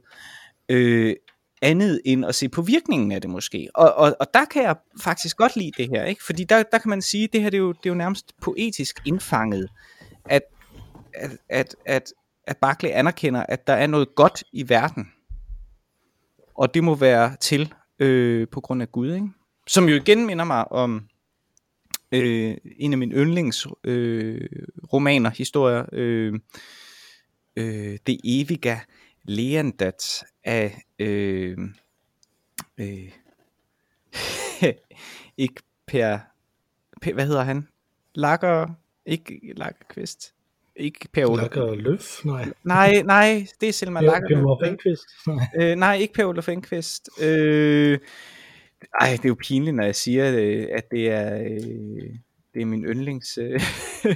[0.69, 1.15] Øh,
[1.63, 3.69] andet end at se på virkningen af det måske.
[3.75, 6.25] Og, og, og der kan jeg faktisk godt lide det her, ikke?
[6.25, 7.95] fordi der, der kan man sige, at det her det er, jo, det er jo
[7.95, 9.69] nærmest poetisk indfanget,
[10.25, 10.43] at,
[11.15, 12.13] at, at, at,
[12.47, 15.13] at Barclay anerkender, at der er noget godt i verden,
[16.55, 19.29] og det må være til øh, på grund af Gud, ikke?
[19.67, 21.09] som jo igen minder mig om
[22.13, 24.49] øh, en af mine yndlings øh,
[24.93, 26.35] romaner, historier, øh,
[27.57, 28.81] øh, Det evige
[29.25, 31.59] Leandat af øh,
[32.79, 33.13] øh,
[35.37, 36.19] ikke Per,
[37.03, 37.69] per, hvad hedder han?
[38.15, 38.69] Lager,
[39.07, 40.35] ikke Lagerqvist.
[40.77, 41.55] Ikke Per Olof.
[41.55, 42.25] Lager Løf?
[42.25, 42.53] Nej.
[42.65, 44.29] Nej, nej, det er Selma Lager.
[44.29, 45.05] Per Olof Enqvist?
[45.27, 45.47] Nej.
[45.61, 47.11] Øh, nej, ikke Per Olof Enqvist.
[47.23, 47.99] Øh,
[49.01, 52.11] ej, det er jo pinligt, når jeg siger, øh, at det er, øh,
[52.55, 53.61] det er min yndlings, øh,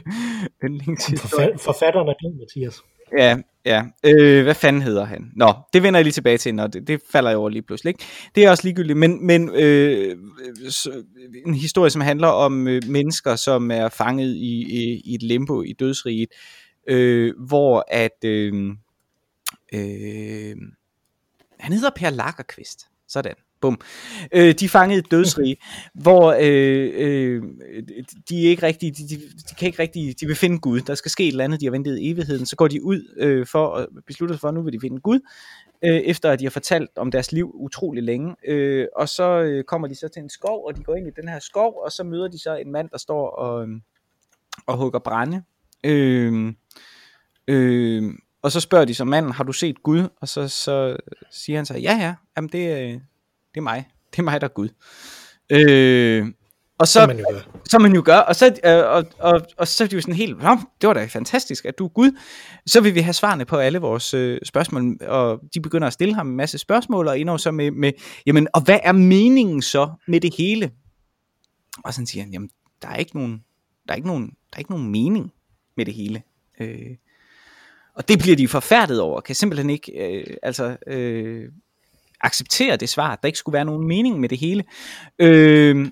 [0.65, 1.59] yndlingshistorie.
[1.59, 2.83] Forfatteren er din, Mathias.
[3.19, 3.85] Ja, ja.
[4.07, 5.33] Øh, hvad fanden hedder han?
[5.37, 7.91] Nå, det vender jeg lige tilbage til, når det, det falder jeg over lige pludselig.
[7.91, 8.05] Ikke?
[8.35, 10.17] Det er også ligegyldigt, men, men øh,
[10.69, 11.05] så,
[11.47, 15.63] en historie, som handler om øh, mennesker, som er fanget i, i, i et limbo
[15.63, 16.29] i dødsriget,
[16.89, 18.25] øh, hvor at...
[18.25, 18.71] Øh,
[19.75, 20.57] øh,
[21.59, 22.87] han hedder Per Lagerqvist.
[23.09, 23.35] Sådan.
[23.61, 23.81] Bum.
[24.33, 25.57] Øh, de fanget et dødsrige,
[26.05, 27.43] hvor øh, øh,
[28.29, 29.17] de er ikke rigtig, de, de,
[29.51, 30.81] de kan ikke rigtig, de vil finde Gud.
[30.81, 32.47] Der skal ske et eller andet, de har ventet i evigheden.
[32.47, 35.01] Så går de ud øh, for at beslutte sig for, at nu vil de finde
[35.01, 35.21] Gud,
[35.85, 38.37] øh, efter at de har fortalt om deres liv utrolig længe.
[38.47, 41.21] Øh, og så øh, kommer de så til en skov, og de går ind i
[41.21, 43.69] den her skov, og så møder de så en mand, der står og,
[44.67, 45.43] og hugger brænde.
[45.85, 46.53] Øh,
[47.49, 50.09] øh, og så spørger de så manden, har du set Gud?
[50.21, 50.97] Og så, så
[51.31, 53.03] siger han så, ja ja, jamen det,
[53.55, 53.89] det er mig.
[54.11, 54.69] Det er mig, der er Gud.
[55.51, 56.27] Øh,
[56.79, 57.41] og så, som man jo gør.
[57.65, 58.17] Som man jo gør.
[58.17, 60.37] Og så, øh, og, og, og så er det jo sådan helt,
[60.81, 62.19] det var da fantastisk, at du er Gud.
[62.67, 66.15] Så vil vi have svarene på alle vores øh, spørgsmål, og de begynder at stille
[66.15, 67.93] ham en masse spørgsmål, og endnu så med, med,
[68.27, 70.71] jamen, og hvad er meningen så med det hele?
[71.85, 72.51] Og så siger han, jamen,
[72.83, 73.45] der er ikke nogen,
[73.89, 75.33] der er ikke nogen, der er ikke nogen mening
[75.77, 76.23] med det hele.
[76.61, 76.97] Øh,
[77.95, 81.49] og det bliver de forfærdet over, kan simpelthen ikke, øh, altså, øh,
[82.21, 84.65] acceptere det svar, at der ikke skulle være nogen mening med det hele.
[85.19, 85.91] Øh,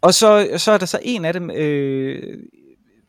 [0.00, 2.38] og så, så er der så en af dem, øh,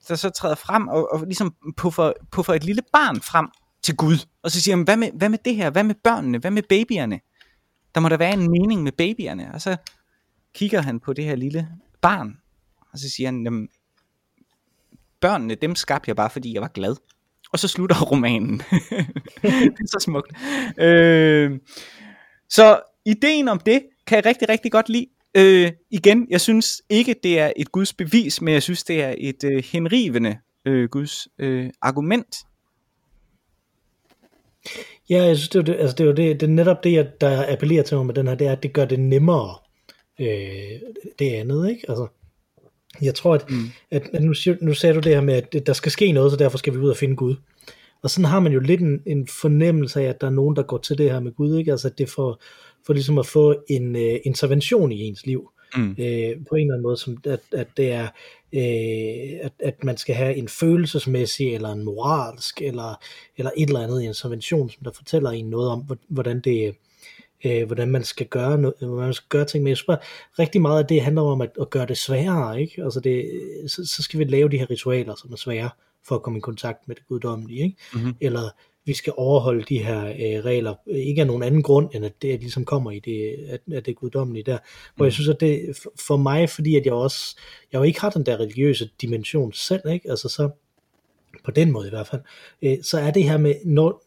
[0.07, 3.47] der så træder frem og, og ligesom puffer, puffer et lille barn frem
[3.83, 4.25] til Gud.
[4.43, 5.69] Og så siger han, hvad med, hvad med det her?
[5.69, 6.37] Hvad med børnene?
[6.37, 7.19] Hvad med babyerne?
[7.95, 9.53] Der må der være en mening med babyerne.
[9.53, 9.77] Og så
[10.53, 11.69] kigger han på det her lille
[12.01, 12.37] barn,
[12.91, 13.69] og så siger han, jamen,
[15.21, 16.95] børnene, dem skabte jeg bare, fordi jeg var glad.
[17.51, 18.57] Og så slutter romanen.
[19.41, 20.31] det er så smukt.
[20.77, 21.59] Øh,
[22.51, 25.07] så ideen om det kan jeg rigtig, rigtig godt lide.
[25.37, 29.15] Øh, igen, jeg synes ikke, det er et Guds bevis, men jeg synes, det er
[29.17, 32.35] et øh, henrivende øh, Guds øh, argument.
[35.09, 37.53] Ja, jeg synes, det er, det, altså det, er det, det er netop det, der
[37.53, 39.55] appellerer til mig med den her, det er, at det gør det nemmere,
[40.19, 40.79] øh,
[41.19, 41.81] det andet, ikke?
[41.89, 42.07] Altså,
[43.01, 43.69] jeg tror, at, mm.
[43.91, 46.37] at, at nu, nu sagde du det her med, at der skal ske noget, så
[46.37, 47.35] derfor skal vi ud og finde Gud.
[48.03, 50.63] Og sådan har man jo lidt en, en fornemmelse af, at der er nogen, der
[50.63, 51.71] går til det her med Gud, ikke?
[51.71, 52.41] Altså det for,
[52.85, 55.49] for ligesom at få en uh, intervention i ens liv.
[55.75, 55.89] Mm.
[55.89, 58.07] Uh, på en eller anden måde, som at, at det er,
[58.53, 62.95] uh, at, at man skal have en følelsesmæssig, eller en moralsk, eller,
[63.37, 66.75] eller et eller andet intervention, som der fortæller en noget om, hvordan det,
[67.45, 69.99] uh, hvordan man skal gøre noget, hvordan man skal gøre ting, men jeg synes
[70.39, 72.83] rigtig meget af det handler om at, at gøre det sværere, ikke?
[72.83, 75.69] Altså det, så, så skal vi lave de her ritualer, som er svære,
[76.07, 77.77] for at komme i kontakt med det guddommelige, ikke?
[77.93, 78.15] Mm-hmm.
[78.21, 78.49] eller
[78.85, 82.39] vi skal overholde de her øh, regler, ikke af nogen anden grund, end at det
[82.39, 84.57] ligesom kommer i det, at, at det guddommelige der.
[84.95, 85.05] Hvor mm.
[85.05, 87.37] jeg synes, at det for mig, fordi at jeg også,
[87.71, 90.09] jeg jo ikke har den der religiøse dimension selv, ikke?
[90.09, 90.49] altså så,
[91.43, 92.21] på den måde i hvert fald,
[92.61, 94.03] øh, så er det her med, når,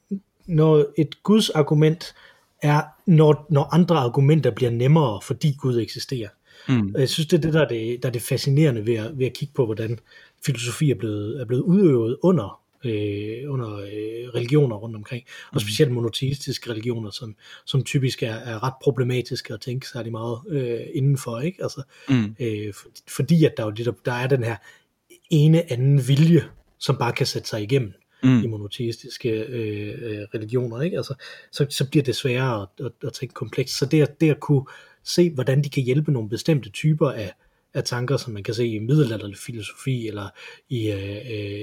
[0.47, 2.15] når et Guds argument
[2.63, 6.29] er, når, når andre argumenter bliver nemmere, fordi Gud eksisterer.
[6.69, 6.95] Mm.
[6.99, 9.27] Jeg synes, det er det, der er det, der er det fascinerende ved at, ved
[9.27, 9.99] at kigge på, hvordan
[10.47, 15.61] filosofi er blevet, er blevet udøvet under øh, under øh, religioner rundt omkring, og mm.
[15.61, 20.81] specielt monoteistiske religioner, som, som typisk er, er ret problematiske at tænke særlig meget øh,
[20.95, 21.63] indenfor, ikke?
[21.63, 22.37] Altså, mm.
[22.41, 24.57] øh, for, fordi at der, jo, der, der er den her
[25.31, 26.45] ene anden vilje,
[26.79, 28.43] som bare kan sætte sig igennem mm.
[28.45, 30.97] i monoteistiske øh, øh, religioner, ikke?
[30.97, 31.15] Altså,
[31.53, 33.79] så, så bliver det sværere at, at, at tænke komplekst.
[33.79, 34.65] Så det, det at kunne
[35.05, 37.33] se, hvordan de kan hjælpe nogle bestemte typer af
[37.75, 40.29] af tanker, som man kan se i middelalderlig filosofi, eller
[40.69, 41.17] i øh,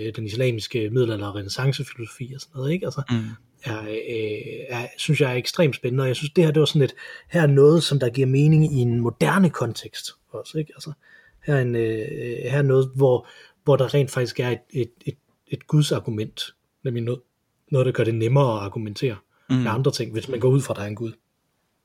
[0.08, 2.86] øh, den islamiske middelalder- og renaissancefilosofi og sådan noget, ikke?
[2.86, 3.18] Altså, mm.
[3.64, 6.66] er, øh, er, synes jeg er ekstremt spændende, og jeg synes, det her det var
[6.66, 6.94] sådan et,
[7.30, 10.72] her er noget, som der giver mening i en moderne kontekst også, ikke?
[10.76, 10.92] Altså,
[11.46, 12.08] her er, en, øh,
[12.52, 13.28] her er noget, hvor,
[13.64, 17.22] hvor der rent faktisk er et, et, et, et guds argument, nemlig noget,
[17.72, 19.16] noget, der gør det nemmere at argumentere
[19.50, 19.56] mm.
[19.56, 21.12] med andre ting, hvis man går ud fra, at der er en gud.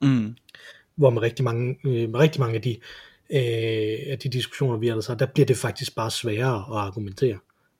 [0.02, 0.36] Mm.
[0.96, 2.76] Hvor med rigtig mange, øh, med rigtig mange af de
[3.30, 7.38] øh, af de diskussioner, vi ellers har, der bliver det faktisk bare sværere at argumentere,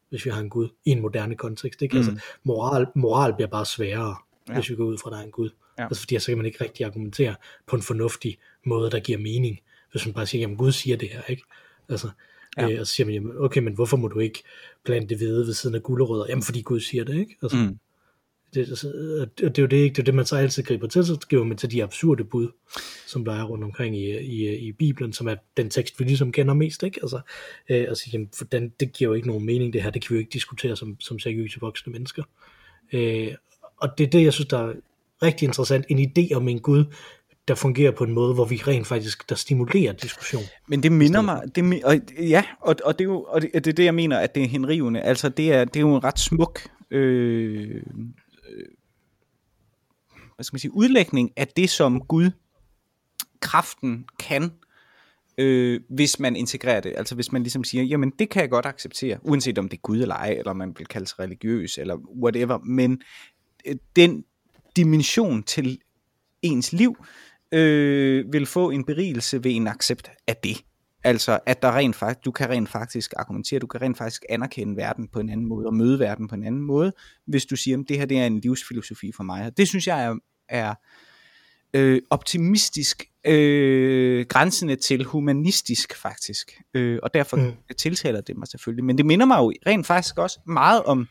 [0.09, 1.83] hvis vi har en Gud i en moderne kontekst.
[1.83, 1.97] Ikke?
[1.97, 2.17] Altså, mm.
[2.17, 4.17] Altså, moral, moral bliver bare sværere,
[4.49, 4.55] ja.
[4.55, 5.51] hvis vi går ud fra, at der er en Gud.
[5.79, 5.85] Ja.
[5.85, 7.35] Altså, fordi så kan man ikke rigtig argumentere
[7.67, 9.61] på en fornuftig måde, der giver mening,
[9.93, 11.43] hvis man bare siger, jamen Gud siger det her, ikke?
[11.89, 12.09] Altså,
[12.57, 12.71] ja.
[12.71, 14.43] øh, og så siger man, jamen, okay, men hvorfor må du ikke
[14.85, 16.27] plante hvede ved siden af gulerødder?
[16.29, 17.37] Jamen, fordi Gud siger det, ikke?
[17.43, 17.79] Altså, mm
[18.55, 18.89] det, altså,
[19.39, 19.95] det, det, er jo det, ikke?
[19.95, 22.49] det er det, man så altid griber til, så skriver man til de absurde bud,
[23.07, 26.33] som der er rundt omkring i, i, i Bibelen, som er den tekst, vi ligesom
[26.33, 26.99] kender mest, ikke?
[27.03, 27.21] Altså,
[27.69, 30.11] øh, altså jamen, for den, det giver jo ikke nogen mening, det her, det kan
[30.11, 32.23] vi jo ikke diskutere som, som seriøse voksne mennesker.
[32.93, 33.35] Øh,
[33.77, 34.73] og det er det, jeg synes, der er
[35.23, 36.85] rigtig interessant, en idé om en Gud,
[37.49, 40.43] der fungerer på en måde, hvor vi rent faktisk, der stimulerer diskussion.
[40.69, 43.67] Men det minder mig, det, og, ja, og, og, det er jo, og det, det
[43.67, 45.01] er det, jeg mener, at det er henrivende.
[45.01, 47.83] Altså, det er, det er jo en ret smuk øh, øh,
[48.49, 48.67] Øh,
[50.35, 52.31] hvad skal man sige, udlægning af det, som Gud,
[53.41, 54.51] kraften kan,
[55.39, 56.93] øh, hvis man integrerer det.
[56.97, 59.81] Altså hvis man ligesom siger, jamen det kan jeg godt acceptere, uanset om det er
[59.81, 63.01] Gud eller ej, eller man vil kalde sig religiøs, eller whatever, men
[63.67, 64.25] øh, den
[64.77, 65.79] dimension til
[66.43, 66.97] ens liv,
[67.53, 70.57] øh, vil få en berigelse ved en accept af det.
[71.07, 74.77] Altså, at der rent faktisk, du kan rent faktisk argumentere, du kan rent faktisk anerkende
[74.77, 76.93] verden på en anden måde, og møde verden på en anden måde,
[77.27, 79.47] hvis du siger, at det her det er en livsfilosofi for mig.
[79.47, 80.15] Og det synes jeg er,
[80.49, 80.75] er
[81.75, 86.61] øh, optimistisk, øh, grænsende til humanistisk faktisk.
[86.75, 87.53] Øh, og derfor mm.
[87.79, 88.85] tiltaler det mig selvfølgelig.
[88.85, 91.09] Men det minder mig jo rent faktisk også meget om,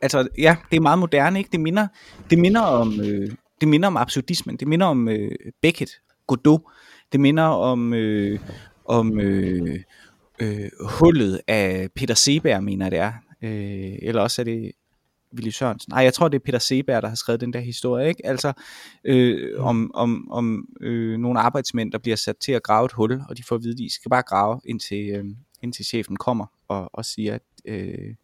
[0.00, 1.50] altså ja, det er meget moderne, ikke?
[1.52, 1.86] Det minder,
[2.30, 5.30] det minder om, øh, det minder om absurdismen, det minder om øh,
[5.62, 6.60] Beckett, Godot,
[7.12, 8.40] det minder om, øh,
[8.90, 9.80] om øh,
[10.42, 13.12] øh, hullet af Peter Seberg, mener det er.
[13.42, 14.72] Øh, eller også er det
[15.34, 15.90] Willy Sørensen.
[15.90, 18.26] Nej, jeg tror det er Peter Seberg, der har skrevet den der historie, ikke?
[18.26, 18.52] Altså
[19.04, 23.22] øh, om, om, om øh, nogle arbejdsmænd, der bliver sat til at grave et hul,
[23.28, 25.24] og de får at vide, at de skal bare grave, indtil, øh,
[25.62, 28.14] indtil chefen kommer og, og siger, at øh,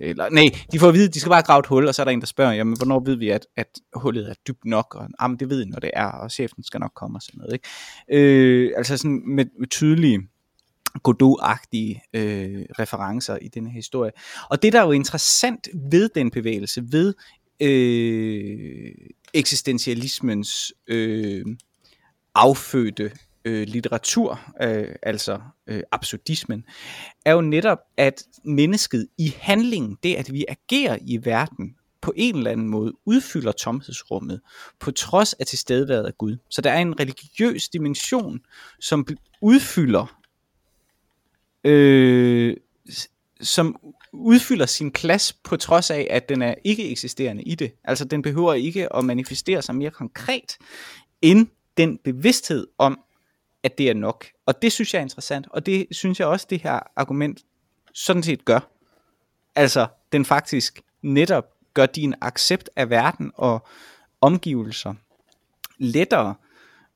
[0.00, 2.02] eller, nej, de får at vide, at de skal bare grave et hul, og så
[2.02, 4.94] er der en, der spørger, jamen, hvornår ved vi, at, at hullet er dybt nok?
[4.94, 7.22] Og, ah, jamen, det ved I, når det er, og chefen skal nok komme og
[7.22, 7.52] sådan noget.
[7.52, 7.68] Ikke?
[8.12, 10.20] Øh, altså sådan med, med tydelige
[11.02, 14.12] Godot-agtige øh, referencer i denne historie.
[14.50, 17.14] Og det, der er jo interessant ved den bevægelse, ved
[17.60, 18.92] øh,
[19.34, 21.44] eksistentialismens øh,
[22.34, 23.12] affødte
[23.44, 26.64] øh, litteratur, øh, altså øh, absurdismen,
[27.24, 32.36] er jo netop, at mennesket i handling, det at vi agerer i verden, på en
[32.36, 34.40] eller anden måde udfylder tomhedsrummet,
[34.80, 36.36] på trods af tilstedeværet af Gud.
[36.48, 38.40] Så der er en religiøs dimension,
[38.80, 39.06] som
[39.40, 40.20] udfylder,
[41.64, 42.56] øh,
[43.40, 43.76] som
[44.12, 47.72] udfylder sin plads på trods af, at den er ikke eksisterende i det.
[47.84, 50.58] Altså den behøver ikke at manifestere sig mere konkret,
[51.22, 53.00] end den bevidsthed om,
[53.64, 54.26] at det er nok.
[54.46, 57.44] Og det synes jeg er interessant, og det synes jeg også, det her argument
[57.94, 58.70] sådan set gør.
[59.54, 63.66] Altså, den faktisk netop gør din accept af verden og
[64.20, 64.94] omgivelser
[65.78, 66.34] lettere,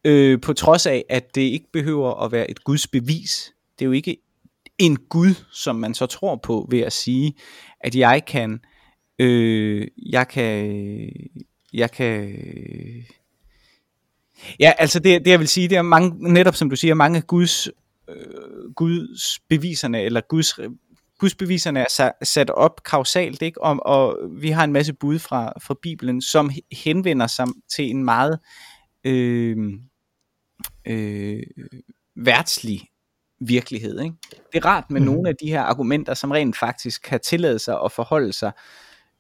[0.04, 3.54] øh, på trods af, at det ikke behøver at være et Guds bevis.
[3.78, 4.16] Det er jo ikke
[4.78, 7.34] en Gud, som man så tror på ved at sige,
[7.80, 8.60] at jeg kan,
[9.18, 11.10] øh, jeg kan,
[11.72, 12.38] jeg kan
[14.60, 17.20] Ja, altså det, det jeg vil sige, det er mange, netop som du siger, mange
[17.20, 17.68] Guds,
[18.08, 20.58] øh, Guds beviserne, eller Guds,
[21.18, 23.62] Guds beviserne er sat, sat op kausalt, ikke?
[23.62, 28.04] Og, og vi har en masse bud fra, fra Bibelen, som henvender sig til en
[28.04, 28.38] meget
[29.04, 29.56] øh,
[30.86, 31.42] øh,
[32.16, 32.88] værtslig
[33.40, 34.00] virkelighed.
[34.00, 34.14] Ikke?
[34.52, 35.06] Det er rart med mm.
[35.06, 38.52] nogle af de her argumenter, som rent faktisk kan tillade sig at forholde sig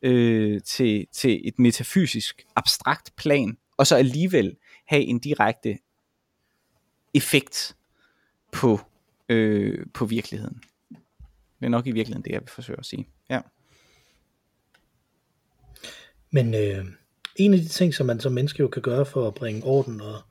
[0.02, 4.56] øh, til, til et metafysisk, abstrakt plan, og så alligevel
[4.88, 5.78] have en direkte
[7.14, 7.76] effekt
[8.52, 8.80] på,
[9.28, 10.62] øh, på virkeligheden.
[11.60, 13.08] Det er nok i virkeligheden det, jeg vil forsøge at sige.
[13.30, 13.40] Ja.
[16.30, 16.84] Men øh,
[17.36, 20.00] en af de ting, som man som menneske jo kan gøre for at bringe orden
[20.00, 20.22] og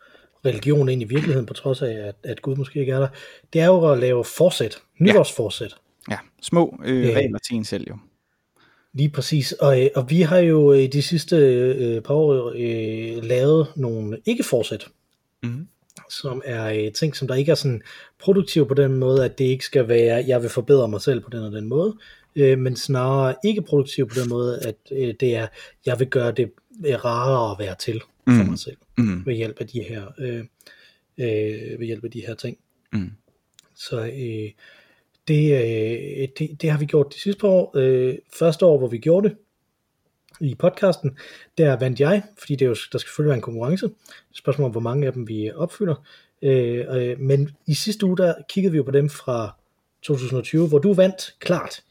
[0.46, 3.08] religion ind i virkeligheden, på trods af, at, at Gud måske ikke er der,
[3.54, 5.76] det er jo at lave forsæt, nytårsforsæt.
[6.10, 6.20] Ja, ja.
[6.42, 7.98] små øh, regler til en selv jo.
[8.98, 13.24] Lige præcis, og, øh, og vi har jo i de sidste øh, par år øh,
[13.24, 14.88] lavet nogle ikke-forsæt,
[15.44, 15.68] mm-hmm.
[16.10, 17.82] som er øh, ting, som der ikke er sådan
[18.20, 21.30] produktive på den måde, at det ikke skal være, jeg vil forbedre mig selv på
[21.30, 21.98] den og den måde,
[22.36, 25.48] øh, men snarere ikke produktive på den måde, at øh, det er,
[25.86, 26.52] jeg vil gøre det
[26.86, 28.50] øh, rarere at være til for mm.
[28.50, 29.26] mig selv, mm.
[29.26, 30.44] ved hjælp af de her, øh,
[31.18, 32.58] øh, ved hjælp af de her ting.
[32.94, 33.12] Mm.
[33.76, 34.52] Så øh,
[35.28, 37.72] det, øh, det, det har vi gjort de sidste par år.
[37.76, 39.38] Øh, første år, hvor vi gjorde det
[40.42, 41.18] i podcasten,
[41.58, 43.90] der vandt jeg, fordi det er jo, der skal selvfølgelig være en konkurrence.
[44.34, 45.96] Spørgsmålet om, hvor mange af dem vi opfylder.
[46.42, 49.56] Øh, øh, men i sidste uge, der kiggede vi jo på dem fra
[50.02, 51.84] 2020, hvor du vandt klart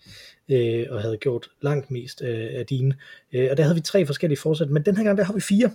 [0.49, 2.95] øh, og havde gjort langt mest øh, af dine.
[3.33, 5.41] Øh, og der havde vi tre forskellige forsæt, men den her gang, der har vi
[5.41, 5.71] fire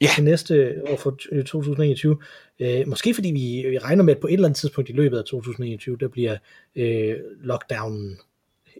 [0.00, 0.08] ja.
[0.14, 1.10] til næste år for
[1.46, 2.16] 2021.
[2.60, 5.18] Øh, måske fordi vi, vi regner med, at på et eller andet tidspunkt i løbet
[5.18, 6.36] af 2021, der bliver
[6.76, 8.18] øh, lockdownen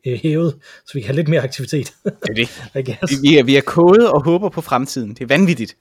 [0.06, 0.56] øh, hævet,
[0.86, 1.92] så vi kan have lidt mere aktivitet.
[2.04, 3.22] Det er det.
[3.22, 5.10] vi, er, vi er kodet og håber på fremtiden.
[5.10, 5.76] Det er vanvittigt.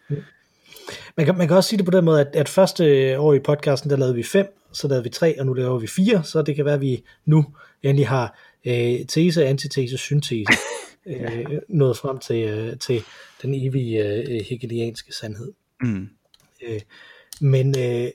[1.17, 3.39] Man kan, man kan også sige det på den måde, at, at første år i
[3.39, 6.41] podcasten, der lavede vi fem, så lavede vi tre, og nu laver vi fire, så
[6.41, 7.45] det kan være, at vi nu
[7.83, 10.53] endelig har øh, tese, antitese, syntese
[11.09, 13.03] øh, nået frem til, øh, til
[13.41, 15.51] den evige øh, hegelianske sandhed.
[15.81, 16.09] Mm.
[16.67, 16.79] Øh,
[17.41, 18.07] men øh,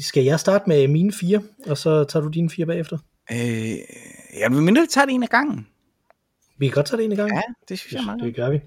[0.00, 2.98] skal jeg starte med mine fire, og så tager du dine fire bagefter?
[3.32, 3.76] Øh,
[4.38, 5.66] ja, men mindre tager det en af gangen.
[6.58, 7.30] Vi kan godt tage det ind i gang.
[7.34, 8.60] Ja, det synes jeg meget det gør vi.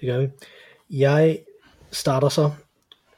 [0.00, 0.28] Det gør vi.
[0.90, 1.38] Jeg
[1.90, 2.50] starter så,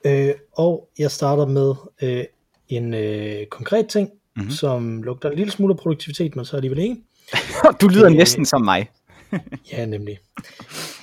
[0.04, 2.24] øh, og jeg starter med øh,
[2.68, 4.42] en øh, konkret ting, Mhm.
[4.42, 4.50] mm-hmm.
[4.50, 6.96] som lugter en lille smule af produktivitet, men så alligevel ikke.
[7.80, 8.90] Du lyder Øh, næsten som mig.
[9.72, 10.18] Ja, nemlig.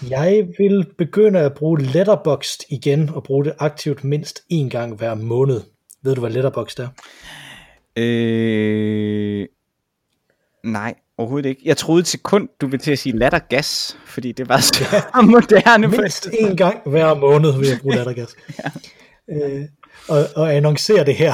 [0.09, 5.13] Jeg vil begynde at bruge Letterboxd igen, og bruge det aktivt mindst én gang hver
[5.15, 5.61] måned.
[6.03, 6.87] Ved du, hvad Letterboxd er?
[7.95, 9.47] Øh,
[10.63, 11.61] nej, overhovedet ikke.
[11.65, 14.83] Jeg troede et sekund, du ville til at sige lattergas, fordi det var så
[15.23, 15.89] moderne.
[15.89, 18.35] på Mindst et én gang hver måned vil jeg bruge lattergas.
[19.29, 19.49] ja.
[19.49, 19.65] øh,
[20.07, 21.33] og, og annoncere det her.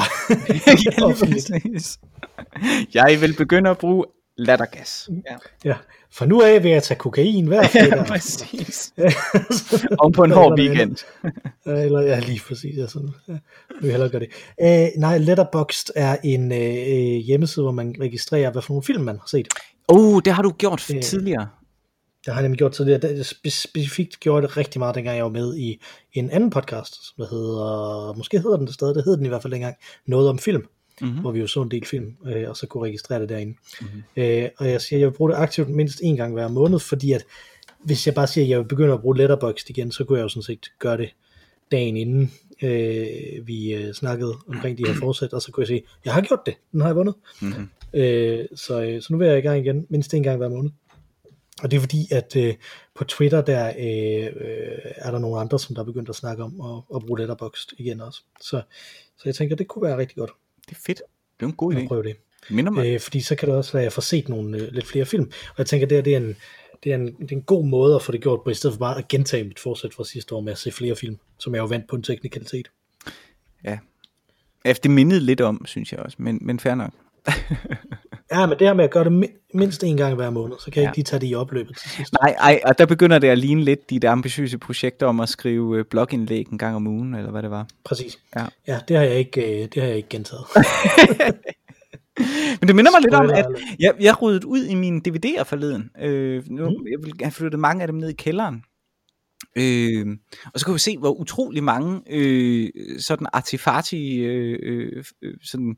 [2.93, 3.04] ja.
[3.06, 4.06] Jeg vil begynde at bruge
[4.39, 5.10] lattergas.
[5.30, 5.36] Ja,
[5.69, 5.75] ja.
[6.12, 7.97] For nu af vil jeg tage kokain hver fredag.
[7.97, 8.93] ja præcis.
[9.99, 10.95] Og på en hård weekend.
[11.65, 12.78] Eller, ja, lige præcis.
[12.78, 13.34] Ja, sådan, ja.
[13.34, 13.39] Vi
[13.82, 14.30] vil hellere gøre det.
[14.95, 16.58] Uh, nej, Letterboxd er en uh,
[17.25, 19.47] hjemmeside, hvor man registrerer, hvad for nogle film man har set.
[19.88, 21.47] Oh, det har du gjort Øh, tidligere.
[22.25, 22.99] Det har jeg nemlig gjort tidligere.
[22.99, 25.82] Det spe- specifikt gjorde det rigtig meget, dengang jeg var med i
[26.13, 29.30] en anden podcast, som der hedder, måske hedder den det stadig, det hed den i
[29.30, 29.75] hvert fald dengang,
[30.08, 30.63] Noget om film.
[31.02, 31.20] Mm-hmm.
[31.20, 33.56] hvor vi jo så en del film, øh, og så kunne registrere det derinde.
[33.82, 34.04] Mm-hmm.
[34.18, 37.12] Øh, og jeg siger, jeg vil bruge det aktivt mindst en gang hver måned, fordi
[37.12, 37.26] at
[37.84, 40.24] hvis jeg bare siger, at jeg vil begynde at bruge Letterboxd igen, så kunne jeg
[40.24, 41.10] jo sådan set gøre det
[41.72, 42.32] dagen inden
[42.62, 46.22] øh, vi øh, snakkede omkring de her forsæt, og så kunne jeg sige, jeg har
[46.22, 47.16] gjort det, den har jeg vundet.
[47.42, 47.70] Mhm.
[47.94, 50.72] Øh, så, øh, så nu vil jeg i gang igen, mindst en gang hver måned.
[51.64, 52.56] Og det er fordi, at øh,
[52.96, 56.44] på Twitter, der øh, øh, er der nogle andre, som der er begyndt at snakke
[56.44, 58.22] om at, at bruge Letterboxd igen også.
[58.42, 58.62] Så,
[59.18, 60.32] så jeg tænker, det kunne være rigtig godt
[60.70, 61.02] Det er fedt.
[61.40, 61.88] Det er en god idé.
[61.88, 62.16] prøve det.
[62.50, 62.88] Minder mig.
[62.88, 65.06] Øh, fordi så kan det også være, at jeg får set nogle øh, lidt flere
[65.06, 65.32] film.
[65.50, 66.36] Og jeg tænker, det, her, det, er en,
[66.84, 68.74] det, er en, det er en god måde at få det gjort på, i stedet
[68.74, 71.56] for bare at gentage mit forsæt fra sidste år med at se flere film, som
[71.56, 72.72] jeg jo vandt på en teknikalitet.
[73.64, 73.80] Ja.
[74.66, 74.74] ja.
[74.74, 76.94] Det mindede lidt om, synes jeg også, men, men fair nok.
[78.32, 80.65] Ja, men det her med at gøre det mi- mindst en gang hver måned, så
[80.72, 80.89] kan jeg Ja.
[80.89, 82.13] ikke lige tage det i opløbet til sidst.
[82.22, 85.78] Nej, ej, og der begynder det at ligne lidt dit ambitiøse projekt om at skrive
[85.80, 87.68] øh, blogindlæg en gang om ugen, eller hvad det var.
[87.84, 88.18] Præcis.
[88.36, 88.46] Ja.
[88.68, 90.44] ja det, har jeg ikke, øh, det har jeg ikke gentaget.
[92.60, 93.46] Men det minder mig lidt om, Spoiler at
[93.80, 95.89] jeg, jeg ryddede ud i mine DVD'er forleden.
[96.02, 96.76] Øh, nu, Mm.
[96.92, 98.63] Jeg vil have flyttet mange af dem ned i kælderen.
[99.56, 100.08] Øh,
[100.54, 105.78] og så kan vi se, hvor utrolig mange øh, sådan artifati, øh, øh, øh, sådan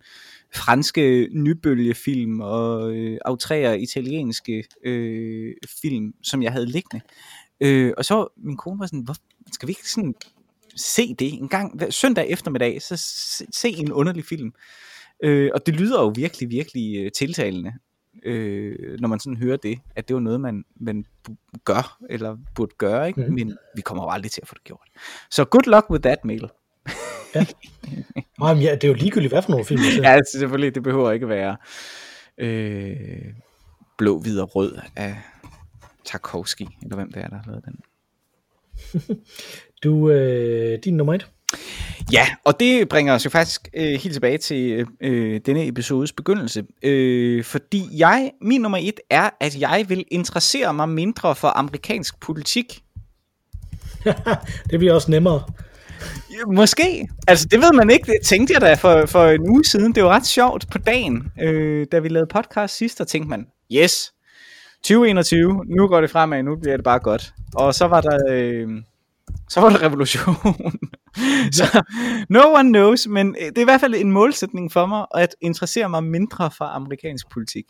[0.56, 7.06] franske nybølgefilm og øh, autræer italienske øh, film, som jeg havde liggende.
[7.62, 9.16] Øh, og så min kone var sådan, hvor,
[9.54, 10.16] skal vi ikke sådan
[10.76, 14.54] se det en gang søndag eftermiddag, så se, se en underlig film.
[15.24, 17.74] Øh, og det lyder jo virkelig, virkelig øh, tiltalende,
[18.24, 21.06] øh, når man sådan hører det, at det var noget, man, man
[21.66, 23.22] gør, eller burde gøre, ikke?
[23.22, 23.34] Mm.
[23.34, 24.88] men vi kommer jo aldrig til at få det gjort.
[25.32, 26.50] Så good luck with that, Mikkel.
[28.40, 30.02] Nej, men ja, det er jo ligegyldigt, hvad for nogle film jeg ser.
[30.02, 31.58] Ja, altså, selvfølgelig, det behøver ikke være
[32.38, 33.34] øh,
[33.98, 35.18] blå, hvid og rød af
[36.06, 37.80] Tarkovsky, eller hvem det er, der har lavet den.
[39.84, 41.28] Du, øh, din nummer et.
[42.12, 46.64] Ja, og det bringer os jo faktisk øh, helt tilbage til øh, denne episodes begyndelse.
[46.84, 52.20] Øh, fordi jeg, min nummer et er, at jeg vil interessere mig mindre for amerikansk
[52.20, 52.84] politik.
[54.70, 55.44] det bliver også nemmere.
[56.48, 57.10] Måske.
[57.28, 58.06] Altså, det ved man ikke.
[58.06, 59.96] Det tænkte jeg da for, for en uge siden.
[59.96, 63.48] Det var ret sjovt på dagen, øh, da vi lavede podcast sidst, og tænkte man,
[63.72, 64.14] yes,
[64.84, 67.34] 2021, nu går det fremad, nu bliver det bare godt.
[67.56, 68.68] Og så var der, øh,
[69.50, 70.36] så var der revolution.
[71.58, 71.84] så
[72.30, 75.36] no one knows, men øh, det er i hvert fald en målsætning for mig, at
[75.42, 77.66] interessere mig mindre for amerikansk politik.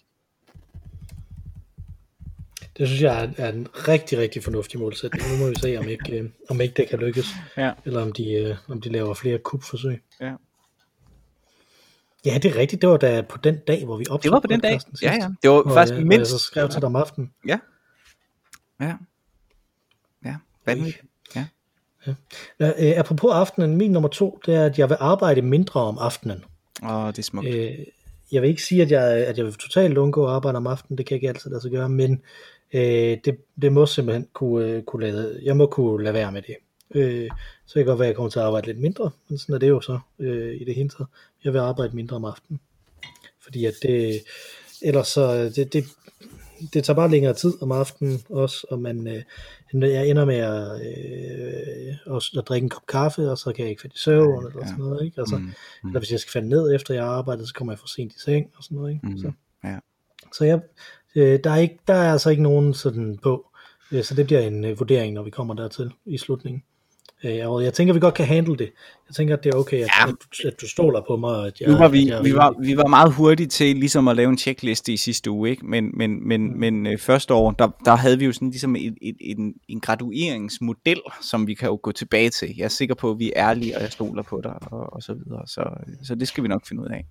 [2.77, 5.23] Det synes jeg er, en rigtig, rigtig fornuftig målsætning.
[5.31, 7.27] Nu må vi se, om ikke, øh, om ikke det kan lykkes.
[7.57, 7.71] Ja.
[7.85, 10.01] Eller om de, øh, om de laver flere kupforsøg.
[10.21, 10.33] Ja.
[12.25, 12.81] Ja, det er rigtigt.
[12.81, 14.71] Det var da på den dag, hvor vi optog Det var på den dag.
[14.71, 15.23] podcasten Ja, sidst.
[15.27, 15.29] ja.
[15.41, 16.31] Det var Hvor, faktisk hvor jeg mindst.
[16.31, 17.31] så skrev til dig om aftenen.
[17.47, 17.59] Ja.
[18.81, 18.93] Ja.
[20.25, 20.35] Ja.
[20.65, 21.05] Vanvittigt.
[22.07, 22.13] Ja.
[22.59, 26.43] Øh, apropos aftenen, min nummer to, det er, at jeg vil arbejde mindre om aftenen.
[26.83, 27.47] Åh, det er smukt.
[27.47, 27.77] Øh,
[28.31, 30.97] jeg vil ikke sige, at jeg, at jeg vil totalt undgå at arbejde om aftenen,
[30.97, 32.21] det kan jeg ikke altid lade sig gøre, men
[32.73, 36.41] øh, det, det må simpelthen kunne, øh, kunne lade, jeg må kunne lade være med
[36.41, 36.55] det.
[36.95, 37.29] Øh,
[37.65, 39.59] så kan godt være, at jeg kommer til at arbejde lidt mindre, men sådan er
[39.59, 41.07] det jo så øh, i det hele taget.
[41.43, 42.59] Jeg vil arbejde mindre om aftenen,
[43.43, 44.23] fordi at det,
[44.81, 45.85] ellers så, det, det,
[46.73, 49.23] det tager bare længere tid om aftenen også, og man, øh,
[49.73, 53.69] jeg ender med at, øh, også at drikke en kop kaffe, og så kan jeg
[53.69, 54.67] ikke falde i søvn, eller Ja.
[54.67, 55.19] sådan noget, ikke?
[55.21, 55.43] Altså, Mm,
[55.83, 55.89] mm.
[55.89, 58.13] eller hvis jeg skal falde ned efter jeg har arbejdet, så kommer jeg for sent
[58.13, 58.91] i seng og sådan noget.
[58.93, 59.07] Ikke?
[59.07, 59.31] Mm, Så,
[59.63, 59.77] ja.
[60.33, 60.61] så jeg,
[61.15, 63.47] øh, der, er ikke, der er altså ikke nogen sådan på,
[63.91, 66.63] øh, så det bliver en øh, vurdering, når vi kommer dertil i slutningen.
[67.23, 68.71] Øh, og jeg tænker, vi godt kan handle det.
[69.09, 70.07] Jeg tænker, at det er okay, at, Ja.
[70.07, 71.47] at, du, at du stoler på mig.
[71.47, 74.15] At jeg, Nu var vi, jeg, vi, var, vi var meget hurtige til ligesom at
[74.15, 75.65] lave en checkliste i sidste uge, ikke?
[75.65, 78.97] men, men, men, men øh, første år, der, der havde vi jo sådan ligesom et,
[79.01, 82.53] et, en, en gradueringsmodel, som vi kan jo gå tilbage til.
[82.57, 85.01] Jeg er sikker på, at vi er ærlige, og jeg stoler på dig, og, og
[85.03, 85.47] så videre.
[85.47, 85.63] Så,
[86.03, 87.05] så det skal vi nok finde ud af.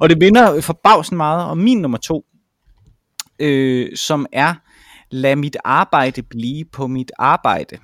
[0.00, 2.24] Og det minder forbavsen meget om min nummer to,
[3.38, 4.54] øh, som er,
[5.10, 7.78] lad mit arbejde blive på mit arbejde.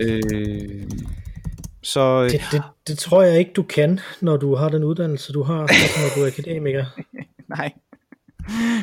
[0.00, 0.86] Øh,
[1.82, 5.42] så det, det, det tror jeg ikke, du kan, når du har den uddannelse, du
[5.42, 5.60] har,
[6.02, 6.84] når du er akademiker.
[7.56, 7.72] Nej.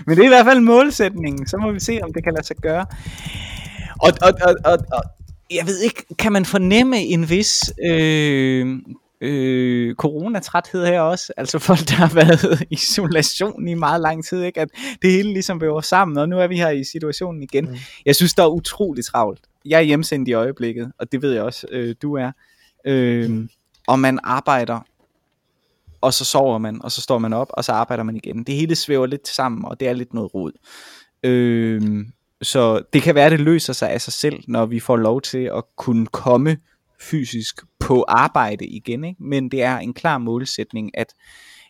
[0.05, 1.47] Men det er i hvert fald målsætningen.
[1.47, 2.85] Så må vi se, om det kan lade sig gøre.
[4.01, 5.03] Og, og, og, og, og
[5.51, 8.79] jeg ved ikke, kan man fornemme en vis øh,
[9.21, 11.33] øh, coronatræthed her også?
[11.37, 14.61] Altså folk, der har været i isolation i meget lang tid, ikke?
[14.61, 14.69] at
[15.01, 17.65] det hele ligesom bevæger sammen, og nu er vi her i situationen igen.
[17.65, 17.75] Mm.
[18.05, 19.39] Jeg synes, der er utrolig travlt.
[19.65, 22.31] Jeg er hjemsendt i øjeblikket, og det ved jeg også, øh, du er.
[22.85, 23.49] Øh, mm.
[23.87, 24.79] Og man arbejder
[26.01, 28.43] og så sover man, og så står man op, og så arbejder man igen.
[28.43, 30.51] Det hele svæver lidt sammen, og det er lidt noget rod.
[31.23, 32.05] Øh,
[32.41, 35.21] så det kan være, at det løser sig af sig selv, når vi får lov
[35.21, 36.57] til at kunne komme
[36.99, 39.03] fysisk på arbejde igen.
[39.03, 39.23] Ikke?
[39.23, 41.13] Men det er en klar målsætning, at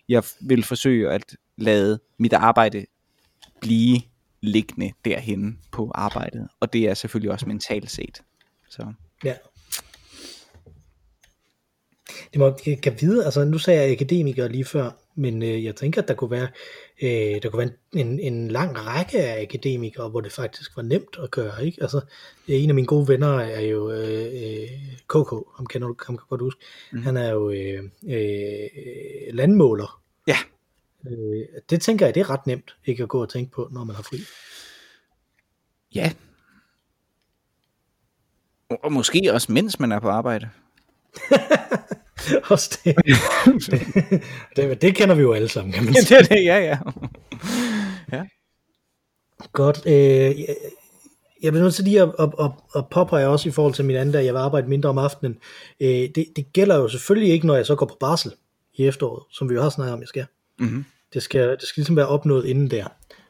[0.09, 2.86] jeg vil forsøge at lade mit arbejde
[3.61, 4.01] blive
[4.41, 6.47] liggende derhen på arbejdet.
[6.59, 8.21] Og det er selvfølgelig også mentalt set.
[8.69, 8.93] Så.
[9.23, 9.34] Ja.
[12.34, 15.76] Det må, jeg kan vide, altså nu sagde jeg akademiker lige før, men øh, jeg
[15.76, 16.47] tænker, at der kunne være,
[17.01, 21.18] øh, der kunne være en, en lang række af akademikere, hvor det faktisk var nemt
[21.24, 21.82] at gøre, ikke?
[21.82, 22.01] Altså,
[22.47, 24.70] en af mine gode venner er jo øh,
[25.07, 26.61] KK, ham kender du, ham kan godt huske.
[26.91, 27.01] Mm.
[27.01, 28.70] Han er jo øh, øh,
[29.34, 30.01] landmåler.
[30.28, 30.38] Ja.
[31.07, 33.84] Øh, det tænker jeg, det er ret nemt, ikke at gå og tænke på, når
[33.84, 34.18] man har fri.
[35.95, 36.11] Ja.
[38.70, 40.49] Og måske også mens man er på arbejde.
[42.51, 42.95] også det.
[44.55, 44.95] det, det.
[44.95, 46.17] Kender vi jo alle sammen, kan man sige.
[46.17, 46.78] det er det, ja, ja.
[48.11, 48.23] ja.
[49.53, 49.82] Godt.
[49.86, 49.93] Øh,
[50.39, 50.55] jeg,
[51.43, 53.95] jeg bliver nødt til lige at, at, at, at påpege også i forhold til min
[53.95, 55.38] anden dag, jeg vil arbejde mindre om aftenen.
[55.80, 58.32] Øh, det, det gælder jo selvfølgelig ikke, når jeg så går på barsel
[58.75, 60.25] i efteråret, som vi jo har snakket om, jeg skal.
[60.59, 60.86] Mm-hmm.
[61.13, 62.88] Det skal, det skal ligesom være opnået inden der.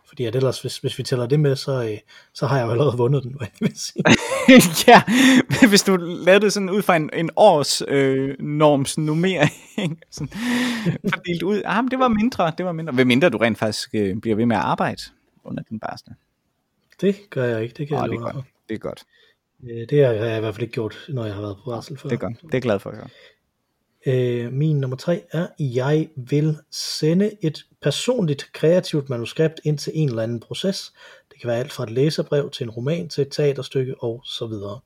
[0.08, 1.98] Fordi at ellers, hvis, hvis vi tæller det med, så, øh,
[2.34, 4.04] så har jeg jo allerede vundet den, hvad jeg vil sige.
[4.88, 5.04] ja,
[5.70, 9.52] hvis du lavede det sådan ud fra en, en års øh, norms nummering,
[10.12, 10.30] sådan,
[11.14, 12.94] fordelt ud, ah, men det var mindre, det var mindre.
[12.94, 15.02] Hvad mindre du rent faktisk øh, bliver ved med at arbejde
[15.44, 16.08] under din barsel?
[17.02, 18.46] Det gør jeg ikke, det kan oh, jeg det er godt.
[18.70, 19.04] Det er godt.
[19.64, 21.98] Øh, det har jeg i hvert fald ikke gjort, når jeg har været på barsel
[21.98, 22.10] før.
[22.10, 23.08] Det er godt, det er jeg glad for at høre.
[24.08, 30.10] Øh, min nummer tre er, jeg vil sende et personligt kreativt manuskript ind til en
[30.10, 30.94] eller anden proces.
[31.32, 34.48] Det kan være alt fra et læserbrev til en roman til et teaterstykke og så
[34.48, 34.80] videre.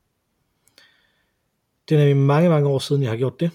[1.90, 3.52] Det er nemlig mange, mange år siden, jeg har gjort det.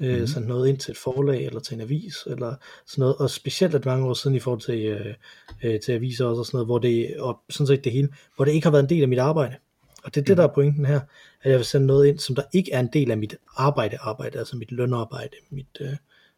[0.00, 0.26] Øh, mm-hmm.
[0.26, 2.54] Sendt noget ind til et forlag eller til en avis eller
[2.86, 3.16] sådan noget.
[3.16, 5.14] Og specielt at mange år siden i forhold til, øh,
[5.62, 8.44] øh, til aviser også og sådan noget, hvor det, og sådan set det hele, hvor
[8.44, 9.56] det ikke har været en del af mit arbejde.
[10.04, 11.00] Og det er det, der er pointen her,
[11.42, 13.98] at jeg vil sende noget ind, som der ikke er en del af mit arbejde,
[14.00, 15.88] arbejde altså mit lønarbejde, mit, øh,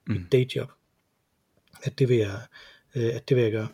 [0.06, 0.14] mm.
[0.14, 0.70] mit dayjob.
[1.82, 2.40] At det vil jeg,
[2.94, 3.68] øh, at det vil jeg gøre.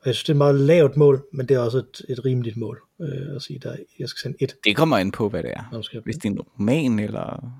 [0.00, 2.24] Og jeg synes, det er et meget lavt mål, men det er også et, et
[2.24, 4.56] rimeligt mål øh, at sige, at jeg skal sende et.
[4.64, 6.00] Det kommer ind på, hvad det er.
[6.04, 7.52] Hvis det er en roman, eller...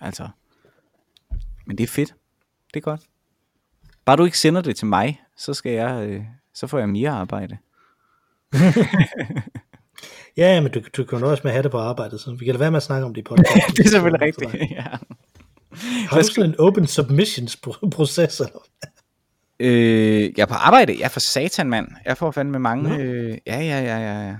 [0.00, 0.28] Altså...
[1.66, 2.14] Men det er fedt.
[2.74, 3.00] Det er godt.
[4.04, 6.08] Bare du ikke sender det til mig, så skal jeg...
[6.08, 7.58] Øh, så får jeg mere arbejde.
[10.36, 12.44] Ja, men du, du kan jo også med at have det på arbejdet, så vi
[12.44, 13.76] kan da være med at snakke om det i podcast.
[13.76, 14.84] det er selvfølgelig rigtigt, ja.
[16.08, 17.56] Har du sådan en open submissions
[17.90, 18.66] proces, eller
[19.60, 21.88] øh, Jeg er på arbejde, jeg er for satan, mand.
[22.04, 24.36] Jeg får fandme mange, øh, ja, ja, ja, ja, ja.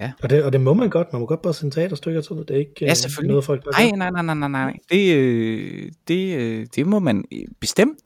[0.00, 0.12] Ja.
[0.22, 2.48] Og, det, og det må man godt, man må godt bare sende teaterstykker til det,
[2.48, 3.28] det er ikke ja, selvfølgelig.
[3.28, 6.98] noget folk bare nej, nej, nej, nej, nej, nej, det, øh, det, øh, det må
[6.98, 7.24] man
[7.60, 7.98] bestemt.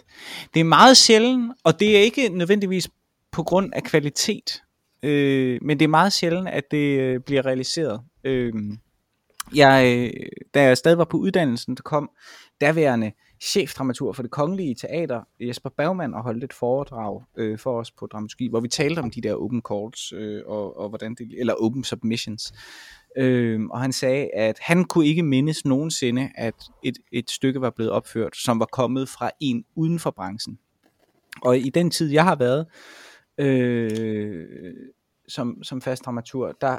[0.54, 2.88] Det er meget sjældent, og det er ikke nødvendigvis
[3.32, 4.62] på grund af kvalitet,
[5.04, 8.00] øh, men det er meget sjældent, at det øh, bliver realiseret.
[8.24, 8.76] Øhm, øh,
[9.54, 10.12] jeg,
[10.54, 12.10] da jeg stadig var på uddannelsen, der kom
[12.60, 17.90] daværende chefdramatur for det kongelige teater, Jesper Bergmann, og holdt et foredrag øh, for os
[17.90, 21.28] på dramaturgi, hvor vi talte om de der open calls, øh, og, og hvordan det,
[21.38, 22.52] eller open submissions.
[23.16, 27.70] Øh, og han sagde, at han kunne ikke mindes nogensinde, at et, et stykke var
[27.70, 30.58] blevet opført, som var kommet fra en uden for branchen.
[31.42, 32.66] Og i den tid, jeg har været
[33.38, 34.74] øh,
[35.28, 36.78] som, som fast dramatur, der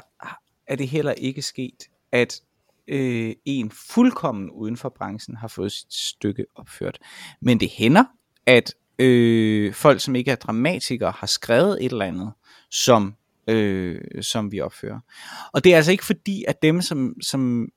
[0.66, 2.40] er det heller ikke sket, at
[2.88, 6.98] øh, en fuldkommen uden for branchen har fået sit stykke opført.
[7.40, 8.04] Men det hænder,
[8.46, 12.32] at øh, folk, som ikke er dramatikere, har skrevet et eller andet,
[12.70, 13.14] som,
[13.48, 15.00] øh, som vi opfører.
[15.52, 17.68] Og det er altså ikke fordi, at dem, som, som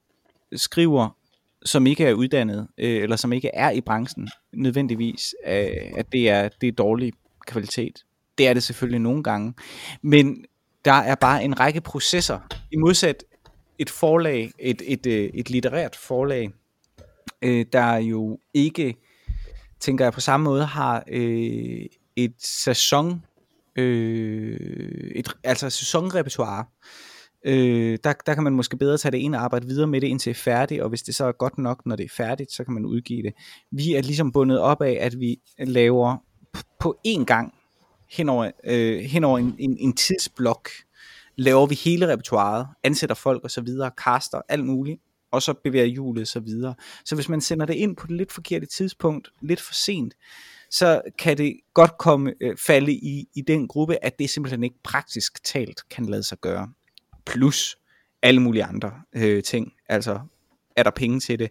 [0.55, 1.17] skriver,
[1.65, 6.29] som ikke er uddannet, øh, eller som ikke er i branchen, nødvendigvis, øh, at det
[6.29, 7.13] er, det er dårlig
[7.47, 8.05] kvalitet.
[8.39, 9.53] Det er det selvfølgelig nogle gange.
[10.01, 10.45] Men
[10.85, 12.39] der er bare en række processer,
[12.71, 13.23] i modsat
[13.79, 16.51] et forlag, et, et, et, et litterært forlag,
[17.41, 18.95] øh, der jo ikke,
[19.79, 21.85] tænker jeg på samme måde, har øh,
[22.15, 23.23] et sæson,
[23.75, 26.65] øh, et, altså sæsonrepertoire.
[27.45, 30.07] Øh, der, der kan man måske bedre tage det ind og arbejde videre med det
[30.07, 32.51] indtil det er færdigt, og hvis det så er godt nok, når det er færdigt,
[32.51, 33.33] så kan man udgive det.
[33.71, 36.17] Vi er ligesom bundet op af, at vi laver
[36.79, 37.53] på én gang
[38.11, 40.69] henover, øh, henover en, en, en tidsblok,
[41.35, 45.01] laver vi hele repertoireet, ansætter folk og så videre, caster, alt muligt,
[45.31, 46.75] og så bevæger hjulet så videre.
[47.05, 50.13] Så hvis man sender det ind på det lidt forkerte tidspunkt, lidt for sent,
[50.71, 54.79] så kan det godt komme øh, falde i, i den gruppe, at det simpelthen ikke
[54.83, 56.69] praktisk talt kan lade sig gøre.
[57.25, 57.77] Plus
[58.21, 59.73] alle mulige andre øh, ting.
[59.89, 60.19] Altså,
[60.75, 61.49] er der penge til det?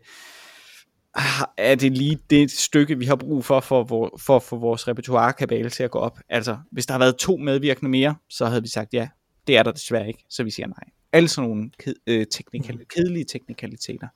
[1.57, 4.89] Er det lige det stykke, vi har brug for, for, for, for at få vores
[4.89, 6.21] repertoirekabale til at gå op?
[6.29, 9.09] Altså, hvis der havde været to medvirkende mere, så havde vi sagt ja.
[9.47, 10.85] Det er der desværre ikke, så vi siger nej.
[11.13, 14.09] Alle sådan nogle ked, øh, teknikal, kedelige teknikaliteter.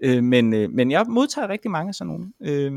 [0.00, 2.32] Øh, men, øh, men jeg modtager rigtig mange sådan nogle.
[2.40, 2.72] Øh,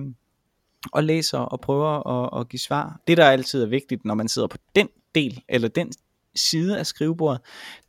[0.92, 3.00] og læser og prøver at, at give svar.
[3.08, 5.92] Det, der altid er vigtigt, når man sidder på den del, eller den
[6.36, 7.42] side af skrivebordet,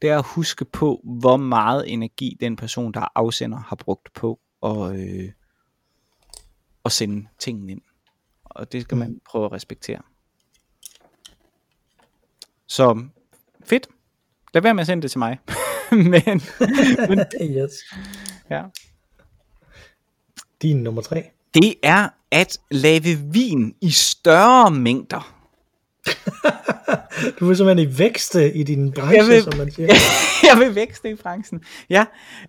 [0.03, 4.41] det er at huske på, hvor meget energi den person, der afsender, har brugt på
[4.63, 5.31] at, øh,
[6.85, 7.81] at sende tingene ind.
[8.45, 10.01] Og det skal man prøve at respektere.
[12.67, 13.05] Så
[13.65, 13.89] fedt.
[14.55, 15.39] Lad være med at sende det til mig.
[15.91, 16.13] men,
[17.09, 17.73] men, yes.
[18.51, 18.63] ja.
[20.63, 21.31] Din nummer tre.
[21.55, 25.35] Det er at lave vin i større mængder.
[27.41, 29.89] du vil simpelthen i vækste i din branche, jeg vil, som man siger.
[30.51, 31.61] jeg vil vækste i branchen.
[31.91, 32.05] Ja.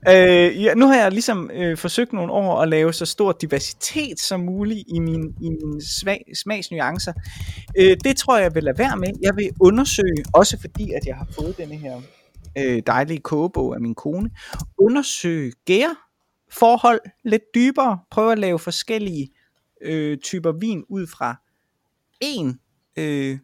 [0.08, 4.20] Øh, ja, nu har jeg ligesom øh, forsøgt nogle år at lave så stor diversitet
[4.20, 7.14] som muligt i mine i min svag, smagsnuancer.
[7.78, 9.08] Øh, det tror jeg vil lade være med.
[9.22, 12.02] Jeg vil undersøge, også fordi at jeg har fået denne her
[12.58, 14.30] øh, dejlige kogebog af min kone,
[14.78, 16.06] undersøge gær
[16.52, 19.30] forhold lidt dybere, prøve at lave forskellige
[19.82, 21.36] øh, typer vin ud fra
[22.22, 22.60] en
[22.98, 23.39] øh,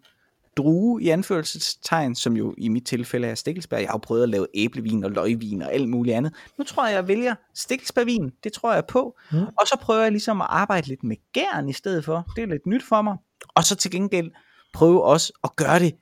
[0.57, 3.79] drue i anførselstegn, som jo i mit tilfælde er Stikkelsberg.
[3.79, 6.33] Jeg har jo prøvet at lave æblevin og løgvin og alt muligt andet.
[6.57, 8.31] Nu tror jeg, jeg vælger Stikkelsbergvin.
[8.43, 9.17] Det tror jeg på.
[9.31, 9.37] Mm.
[9.37, 12.31] Og så prøver jeg ligesom at arbejde lidt med gæren i stedet for.
[12.35, 13.17] Det er lidt nyt for mig.
[13.47, 14.31] Og så til gengæld
[14.73, 15.95] prøve også at gøre det,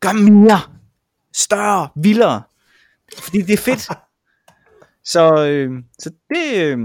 [0.00, 0.60] gøre mere,
[1.32, 2.42] større, vildere.
[3.18, 3.88] Fordi det er fedt.
[5.12, 6.78] så, øh, så det, øh,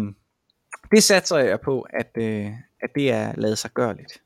[0.91, 2.51] det satser jeg på, at, øh,
[2.81, 4.21] at det er lavet sig lidt.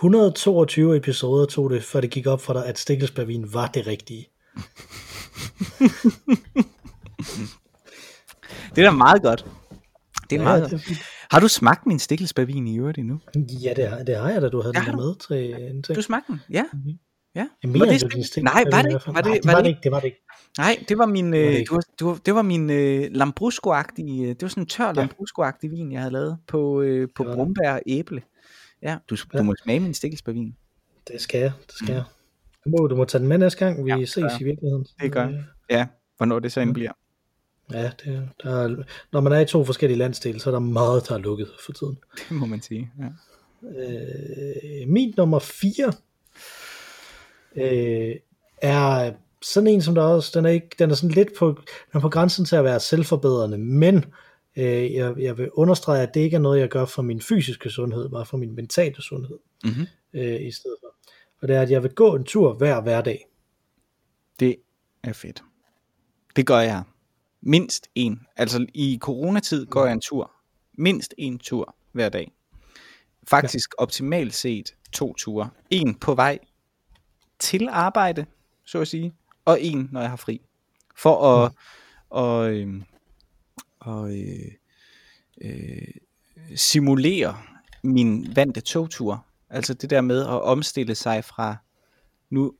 [0.00, 4.28] 122 episoder tog det, før det gik op for dig, at Stikkelsbergvin var det rigtige.
[8.74, 9.46] det er da meget godt.
[10.30, 13.20] Det er ja, meget det er Har du smagt min Stikkelsbergvin i øvrigt endnu?
[13.36, 14.48] Ja, det har, det har jeg da.
[14.48, 15.96] Du havde ja, den med til en ting.
[15.96, 16.40] Du smagte den?
[16.50, 16.64] Ja.
[16.72, 16.98] Mm-hmm.
[17.34, 17.46] Ja.
[17.62, 19.80] Jeg mener, var det, det Nej, var det, var det, Nej, det var det ikke.
[19.82, 20.26] Det var det ikke.
[20.58, 23.10] Nej, det var min, det var, det, øh, var, det var, det var min øh,
[23.10, 24.92] lambrusco-agtige, øh, det var sådan en tør ja.
[24.92, 28.22] lambrusco-agtig vin, jeg havde lavet på, øh, på brumbær og æble.
[28.82, 29.38] Ja, du, ja.
[29.38, 30.56] du må smage min stikkelsbærvin.
[31.08, 31.94] Det skal jeg, det skal mm.
[31.94, 32.04] jeg.
[32.64, 34.38] Du må, du må tage den med næste gang, vi ja, ses ja.
[34.40, 34.86] i virkeligheden.
[35.00, 35.28] Det gør
[35.70, 36.92] Ja, hvornår det så end bliver.
[37.72, 41.08] Ja, det, der er, når man er i to forskellige landsdele, så er der meget,
[41.08, 41.98] der er lukket for tiden.
[42.28, 43.08] Det må man sige, ja.
[43.62, 45.92] Øh, min nummer 4
[47.56, 48.16] øh,
[48.62, 49.12] er
[49.42, 51.46] sådan en som der også, den er, ikke, den er sådan lidt på,
[51.92, 54.04] den er på grænsen til at være selvforbedrende, men
[54.56, 57.70] øh, jeg, jeg vil understrege, at det ikke er noget, jeg gør for min fysiske
[57.70, 59.86] sundhed, bare for min mentale sundhed mm-hmm.
[60.12, 60.94] øh, i stedet for.
[61.42, 63.26] Og det er, at jeg vil gå en tur hver hverdag.
[64.40, 64.56] Det
[65.02, 65.42] er fedt.
[66.36, 66.82] Det gør jeg.
[67.40, 68.20] Mindst en.
[68.36, 70.32] Altså i coronatid går jeg en tur.
[70.78, 72.32] Mindst en tur hver dag.
[73.28, 73.82] Faktisk ja.
[73.82, 75.50] optimalt set to ture.
[75.70, 76.38] En på vej
[77.38, 78.26] til arbejde,
[78.64, 80.40] så at sige, og en, når jeg har fri.
[80.96, 81.56] For at, mm.
[82.10, 82.82] og, øh,
[83.80, 84.52] og, øh,
[85.40, 85.88] øh,
[86.54, 87.36] simulere
[87.82, 89.26] min vante togtur.
[89.50, 91.56] Altså det der med at omstille sig fra,
[92.30, 92.52] nu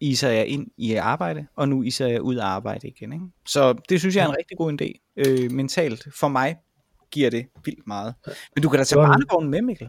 [0.00, 3.12] iser jeg ind i arbejde, og nu iser jeg ud af arbejde igen.
[3.12, 3.24] Ikke?
[3.46, 5.12] Så det synes jeg er en rigtig god idé.
[5.16, 6.56] Øh, mentalt for mig
[7.10, 8.14] giver det vildt meget.
[8.54, 9.88] Men du kan da tage barnevognen med, Mikkel.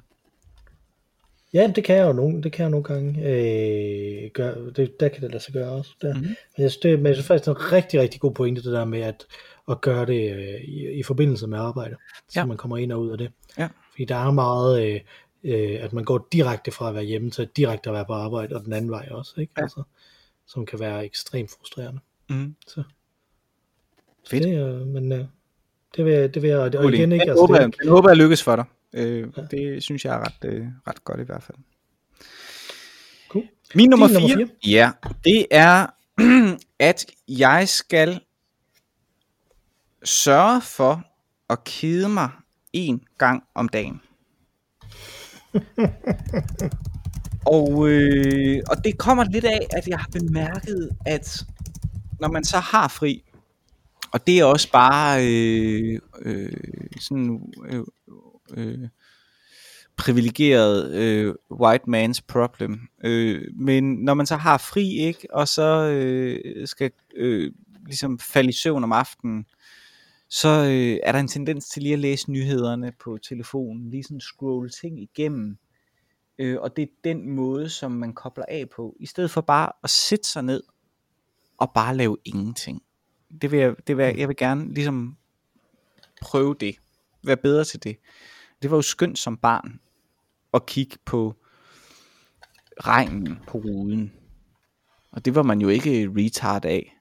[1.54, 5.10] Ja, det kan jeg jo nogle, det kan jeg nogle gange øh, gøre, det, der
[5.10, 5.92] kan det lade sig gøre også.
[6.02, 6.14] Der.
[6.14, 6.28] Mm-hmm.
[6.28, 8.64] Men jeg synes, det, men jeg synes faktisk, det er en rigtig, rigtig god pointe,
[8.64, 9.26] det der med at,
[9.70, 11.96] at gøre det øh, i, i forbindelse med arbejde,
[12.30, 12.46] så ja.
[12.46, 13.32] man kommer ind og ud af det.
[13.58, 13.70] Ja.
[13.92, 15.00] Fordi der er meget, øh,
[15.44, 18.56] øh, at man går direkte fra at være hjemme til direkte at være på arbejde,
[18.56, 19.54] og den anden vej også, ikke?
[19.58, 19.62] Ja.
[19.62, 19.84] Altså,
[20.46, 22.00] som kan være ekstremt frustrerende.
[22.30, 22.56] Mm.
[22.68, 22.84] Så.
[24.30, 24.44] Fedt.
[24.44, 25.26] Det, øh, men øh,
[25.96, 28.44] Det vil, det vil jeg, og igen ikke, altså, håber, det, jeg, håber jeg lykkes
[28.44, 28.66] for dig.
[28.94, 31.58] Øh, det synes jeg er ret, øh, ret godt i hvert fald.
[33.30, 33.46] cool.
[33.76, 34.92] Min nummer 4, ja,
[35.24, 35.88] det er,
[36.80, 38.20] at jeg skal
[40.04, 41.04] sørge for
[41.50, 42.30] at kede mig
[42.74, 44.02] en gang om dagen.
[47.46, 51.46] og, øh, og det kommer lidt af, at jeg har bemærket, at
[52.20, 53.24] når man så har fri,
[54.12, 56.54] og det er også bare øh, øh,
[57.00, 57.84] sådan øh,
[58.58, 58.88] øh,
[59.96, 62.80] privilegeret øh, white man's problem.
[63.04, 67.52] Øh, men når man så har fri, ikke, og så øh, skal øh,
[67.86, 69.46] ligesom falde i søvn om aftenen,
[70.34, 74.20] så øh, er der en tendens til lige at læse nyhederne på telefonen, lige sådan
[74.20, 75.58] scrolle ting igennem.
[76.38, 79.72] Øh, og det er den måde, som man kobler af på, i stedet for bare
[79.84, 80.64] at sætte sig ned
[81.58, 82.82] og bare lave ingenting.
[83.42, 85.18] Det vil jeg, det vil jeg, jeg vil gerne ligesom
[86.22, 86.76] prøve det,
[87.24, 87.98] være bedre til det.
[88.62, 89.80] Det var jo skønt som barn
[90.54, 91.36] at kigge på
[92.78, 94.14] regnen på ruden.
[95.12, 96.93] Og det var man jo ikke retard af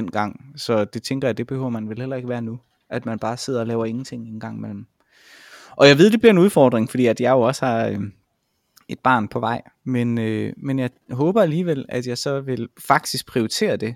[0.00, 0.52] dengang.
[0.56, 2.58] Så det tænker jeg, det behøver man vel heller ikke være nu.
[2.90, 4.86] At man bare sidder og laver ingenting en gang imellem.
[5.70, 8.00] Og jeg ved, det bliver en udfordring, fordi at jeg jo også har øh,
[8.88, 9.62] et barn på vej.
[9.84, 13.94] Men, øh, men jeg håber alligevel, at jeg så vil faktisk prioritere det,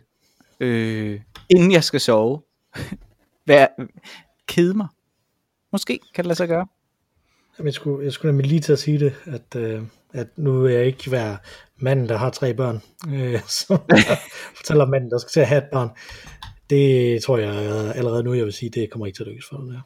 [0.61, 2.42] øh, inden jeg skal sove.
[3.46, 3.66] Vær,
[4.46, 4.86] kede mig.
[5.72, 6.66] Måske kan det lade sig gøre.
[7.64, 9.82] Jeg, skulle, jeg skulle nemlig lige til at sige det, at, øh,
[10.12, 11.36] at nu vil jeg ikke være
[11.78, 12.82] manden, der har tre børn,
[13.14, 13.78] øh, som
[14.56, 15.88] fortæller manden, der skal til at have et barn.
[16.70, 17.52] Det tror jeg
[17.96, 19.80] allerede nu, jeg vil sige, det kommer ikke til at lykkes for dig.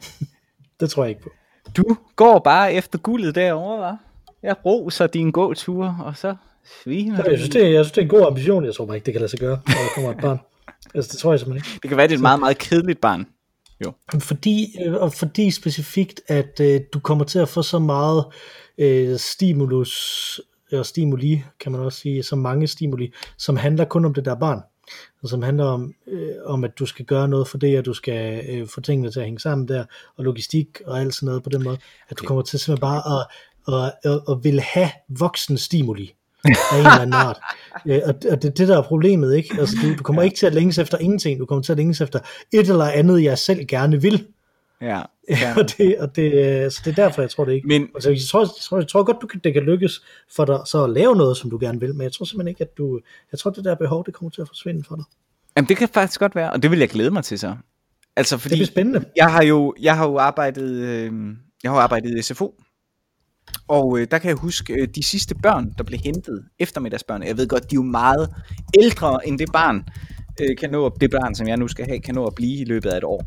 [0.80, 1.30] Det tror jeg ikke på.
[1.76, 1.84] Du
[2.16, 3.96] går bare efter guldet derovre, hva'?
[4.42, 6.36] Jeg roser dine gåture, og så
[6.82, 8.64] sviner Jeg synes, det, er- jeg synes, det er en god ambition.
[8.64, 10.38] Jeg tror bare ikke, det kan lade sig gøre, når der kommer et barn.
[10.94, 11.80] Altså, det tror jeg simpelthen ikke.
[11.82, 13.26] Det kan være, det er et meget, meget kedeligt barn.
[14.20, 18.24] Fordi, øh, og fordi specifikt, at øh, du kommer til at få så meget
[18.78, 20.40] øh, stimulus,
[20.72, 24.34] og stimuli, kan man også sige, så mange stimuli, som handler kun om det der
[24.34, 24.60] barn.
[25.22, 27.92] Og som handler om, øh, om, at du skal gøre noget for det, og du
[27.92, 29.84] skal øh, få tingene til at hænge sammen der,
[30.16, 33.20] og logistik og alt sådan noget på den måde, at du kommer til simpelthen bare
[33.20, 33.26] at,
[33.74, 36.14] at, at, at vil have voksen stimuli
[36.44, 37.38] af en eller anden art.
[37.86, 39.56] Øh, og, og det er det, der er problemet, ikke?
[39.60, 42.00] Altså, du, du kommer ikke til at længes efter ingenting, du kommer til at længes
[42.00, 42.18] efter
[42.52, 44.26] et eller andet, jeg selv gerne vil.
[44.80, 45.02] Ja.
[45.30, 45.54] Ja.
[45.58, 46.32] og, det, og det,
[46.64, 47.68] øh, så det er derfor, jeg tror det ikke.
[47.68, 50.02] Men Altså, jeg, tror, jeg, tror, jeg tror godt, du kan, det kan lykkes
[50.36, 52.60] for dig så at lave noget, som du gerne vil, men jeg tror simpelthen ikke,
[52.64, 53.00] at du,
[53.32, 55.04] jeg tror, det der behov, det kommer til at forsvinde for dig.
[55.56, 57.54] jamen, det kan faktisk godt være, og det vil jeg glæde mig til så.
[58.16, 59.04] Altså, Det fordi bliver spændende.
[59.16, 61.12] jeg har jo, jeg har jo arbejdet, øh,
[61.62, 62.54] jeg har arbejdet i SFO,
[63.68, 67.22] og øh, der kan jeg huske øh, de sidste børn, der blev hentet, eftermiddagsbørn.
[67.22, 68.34] Jeg ved godt, de er jo meget
[68.78, 69.88] ældre end det barn,
[70.40, 72.64] øh, kan nå, det barn, som jeg nu skal have, kan nå at blive i
[72.64, 73.26] løbet af et år.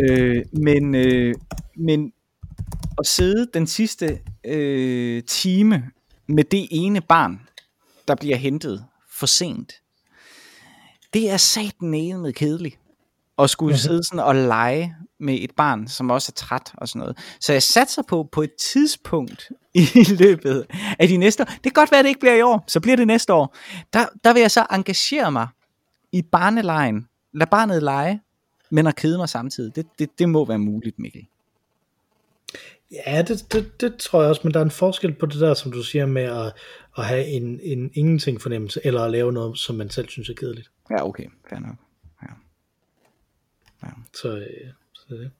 [0.00, 1.34] Øh, men, øh,
[1.76, 2.12] men
[2.98, 5.82] at sidde den sidste øh, time
[6.28, 7.40] med det ene barn,
[8.08, 8.84] der bliver hentet
[9.18, 9.72] for sent,
[11.14, 12.78] det er satan med kedeligt
[13.38, 13.78] at skulle Mhm.
[13.78, 17.18] sidde sådan og lege med et barn, som også er træt og sådan noget.
[17.40, 20.66] Så jeg satser på, på et tidspunkt i løbet
[20.98, 22.80] af de næste år, det kan godt være, at det ikke bliver i år, så
[22.80, 23.56] bliver det næste år,
[23.92, 25.48] der, der vil jeg så engagere mig
[26.12, 28.20] i barnelejen, lad barnet lege,
[28.70, 29.76] men at kede mig samtidig.
[29.76, 31.26] Det, det, det må være muligt, Mikkel.
[33.06, 35.54] Ja, det, det, det tror jeg også, men der er en forskel på det der,
[35.54, 36.52] som du siger, med at,
[36.98, 40.34] at have en, en ingenting fornemmelse, eller at lave noget, som man selv synes er
[40.34, 40.70] kedeligt.
[40.90, 41.76] Ja, okay, fair nok.
[43.82, 43.88] Ja.
[44.14, 44.72] Så, øh,
[45.08, 45.30] så det det.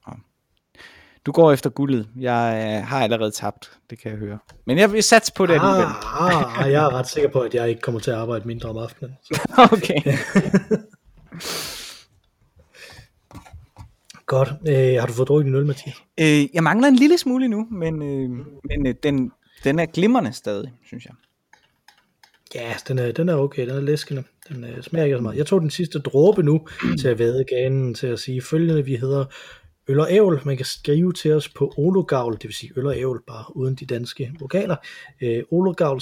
[1.27, 2.09] Du går efter guldet.
[2.21, 4.39] Jeg øh, har allerede tabt, det kan jeg høre.
[4.67, 5.85] Men jeg vil satse på det alligevel.
[6.03, 8.69] Ah, ah, jeg er ret sikker på, at jeg ikke kommer til at arbejde mindre
[8.69, 9.17] om aftenen.
[9.25, 9.41] Så.
[9.73, 10.01] Okay.
[14.27, 14.49] Godt.
[14.69, 15.95] Øh, har du fået drukket din øl, Mathias?
[16.21, 18.31] Øh, jeg mangler en lille smule nu, men, øh,
[18.65, 19.33] men øh, den,
[19.65, 21.15] den er glimrende stadig, synes jeg.
[22.55, 24.25] Ja, den er, den er okay, den er læskende.
[24.49, 25.37] Den øh, smager ikke så meget.
[25.37, 26.69] Jeg tog den sidste dråbe nu
[27.01, 28.85] til at væde ganen til at sige følgende.
[28.85, 29.25] Vi hedder
[29.89, 30.41] Øl og Ævl.
[30.45, 33.75] Man kan skrive til os på ologavl, det vil sige øl og ævl, bare uden
[33.75, 34.77] de danske vokaler.
[35.21, 36.01] Øh, ologavl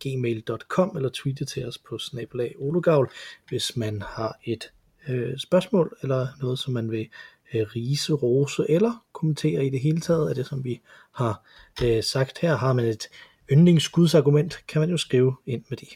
[0.00, 3.10] gmail.com eller tweete til os på snabelag ologavl,
[3.48, 4.70] hvis man har et
[5.08, 7.08] øh, spørgsmål eller noget, som man vil
[7.54, 10.80] øh, rise, rose eller kommentere i det hele taget af det, som vi
[11.14, 11.42] har
[11.84, 12.56] øh, sagt her.
[12.56, 13.08] Har man et
[13.52, 15.88] yndlingsgudsargument, kan man jo skrive ind med det.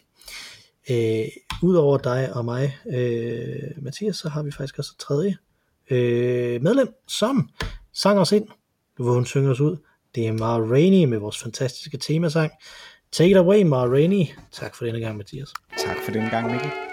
[0.89, 1.27] Øh,
[1.63, 5.37] Udover dig og mig, øh, Mathias, så har vi faktisk også et tredje
[5.89, 7.49] øh, medlem, som
[7.93, 8.47] sang os ind.
[8.95, 9.77] hvor vil hun synger os ud.
[10.15, 12.51] Det er Mara Rainey med vores fantastiske temasang.
[13.11, 14.25] Take it away, Mara Rainey.
[14.51, 15.53] Tak for denne gang, Mathias.
[15.77, 16.90] Tak for den gang, Mikkel.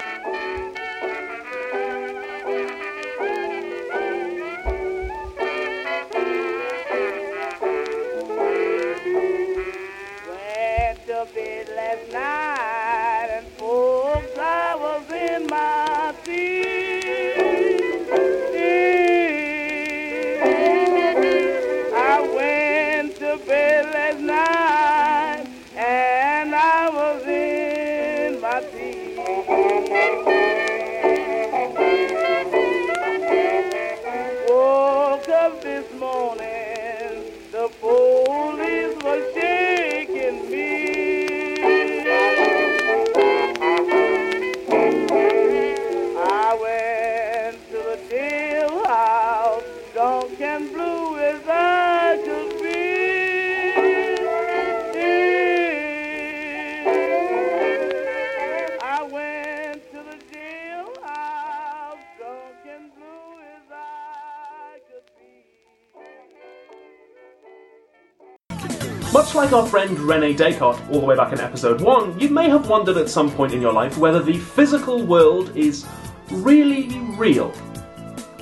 [69.49, 72.69] Like our friend Rene Descartes, all the way back in episode 1, you may have
[72.69, 75.87] wondered at some point in your life whether the physical world is
[76.31, 77.51] really real.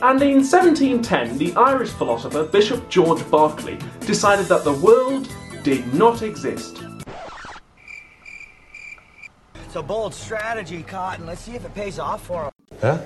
[0.02, 5.32] And in 1710, the Irish philosopher Bishop George Berkeley decided that the world
[5.62, 6.82] did not exist.
[9.54, 11.24] It's a bold strategy, Cotton.
[11.24, 12.52] Let's see if it pays off for him.
[12.80, 12.98] Huh?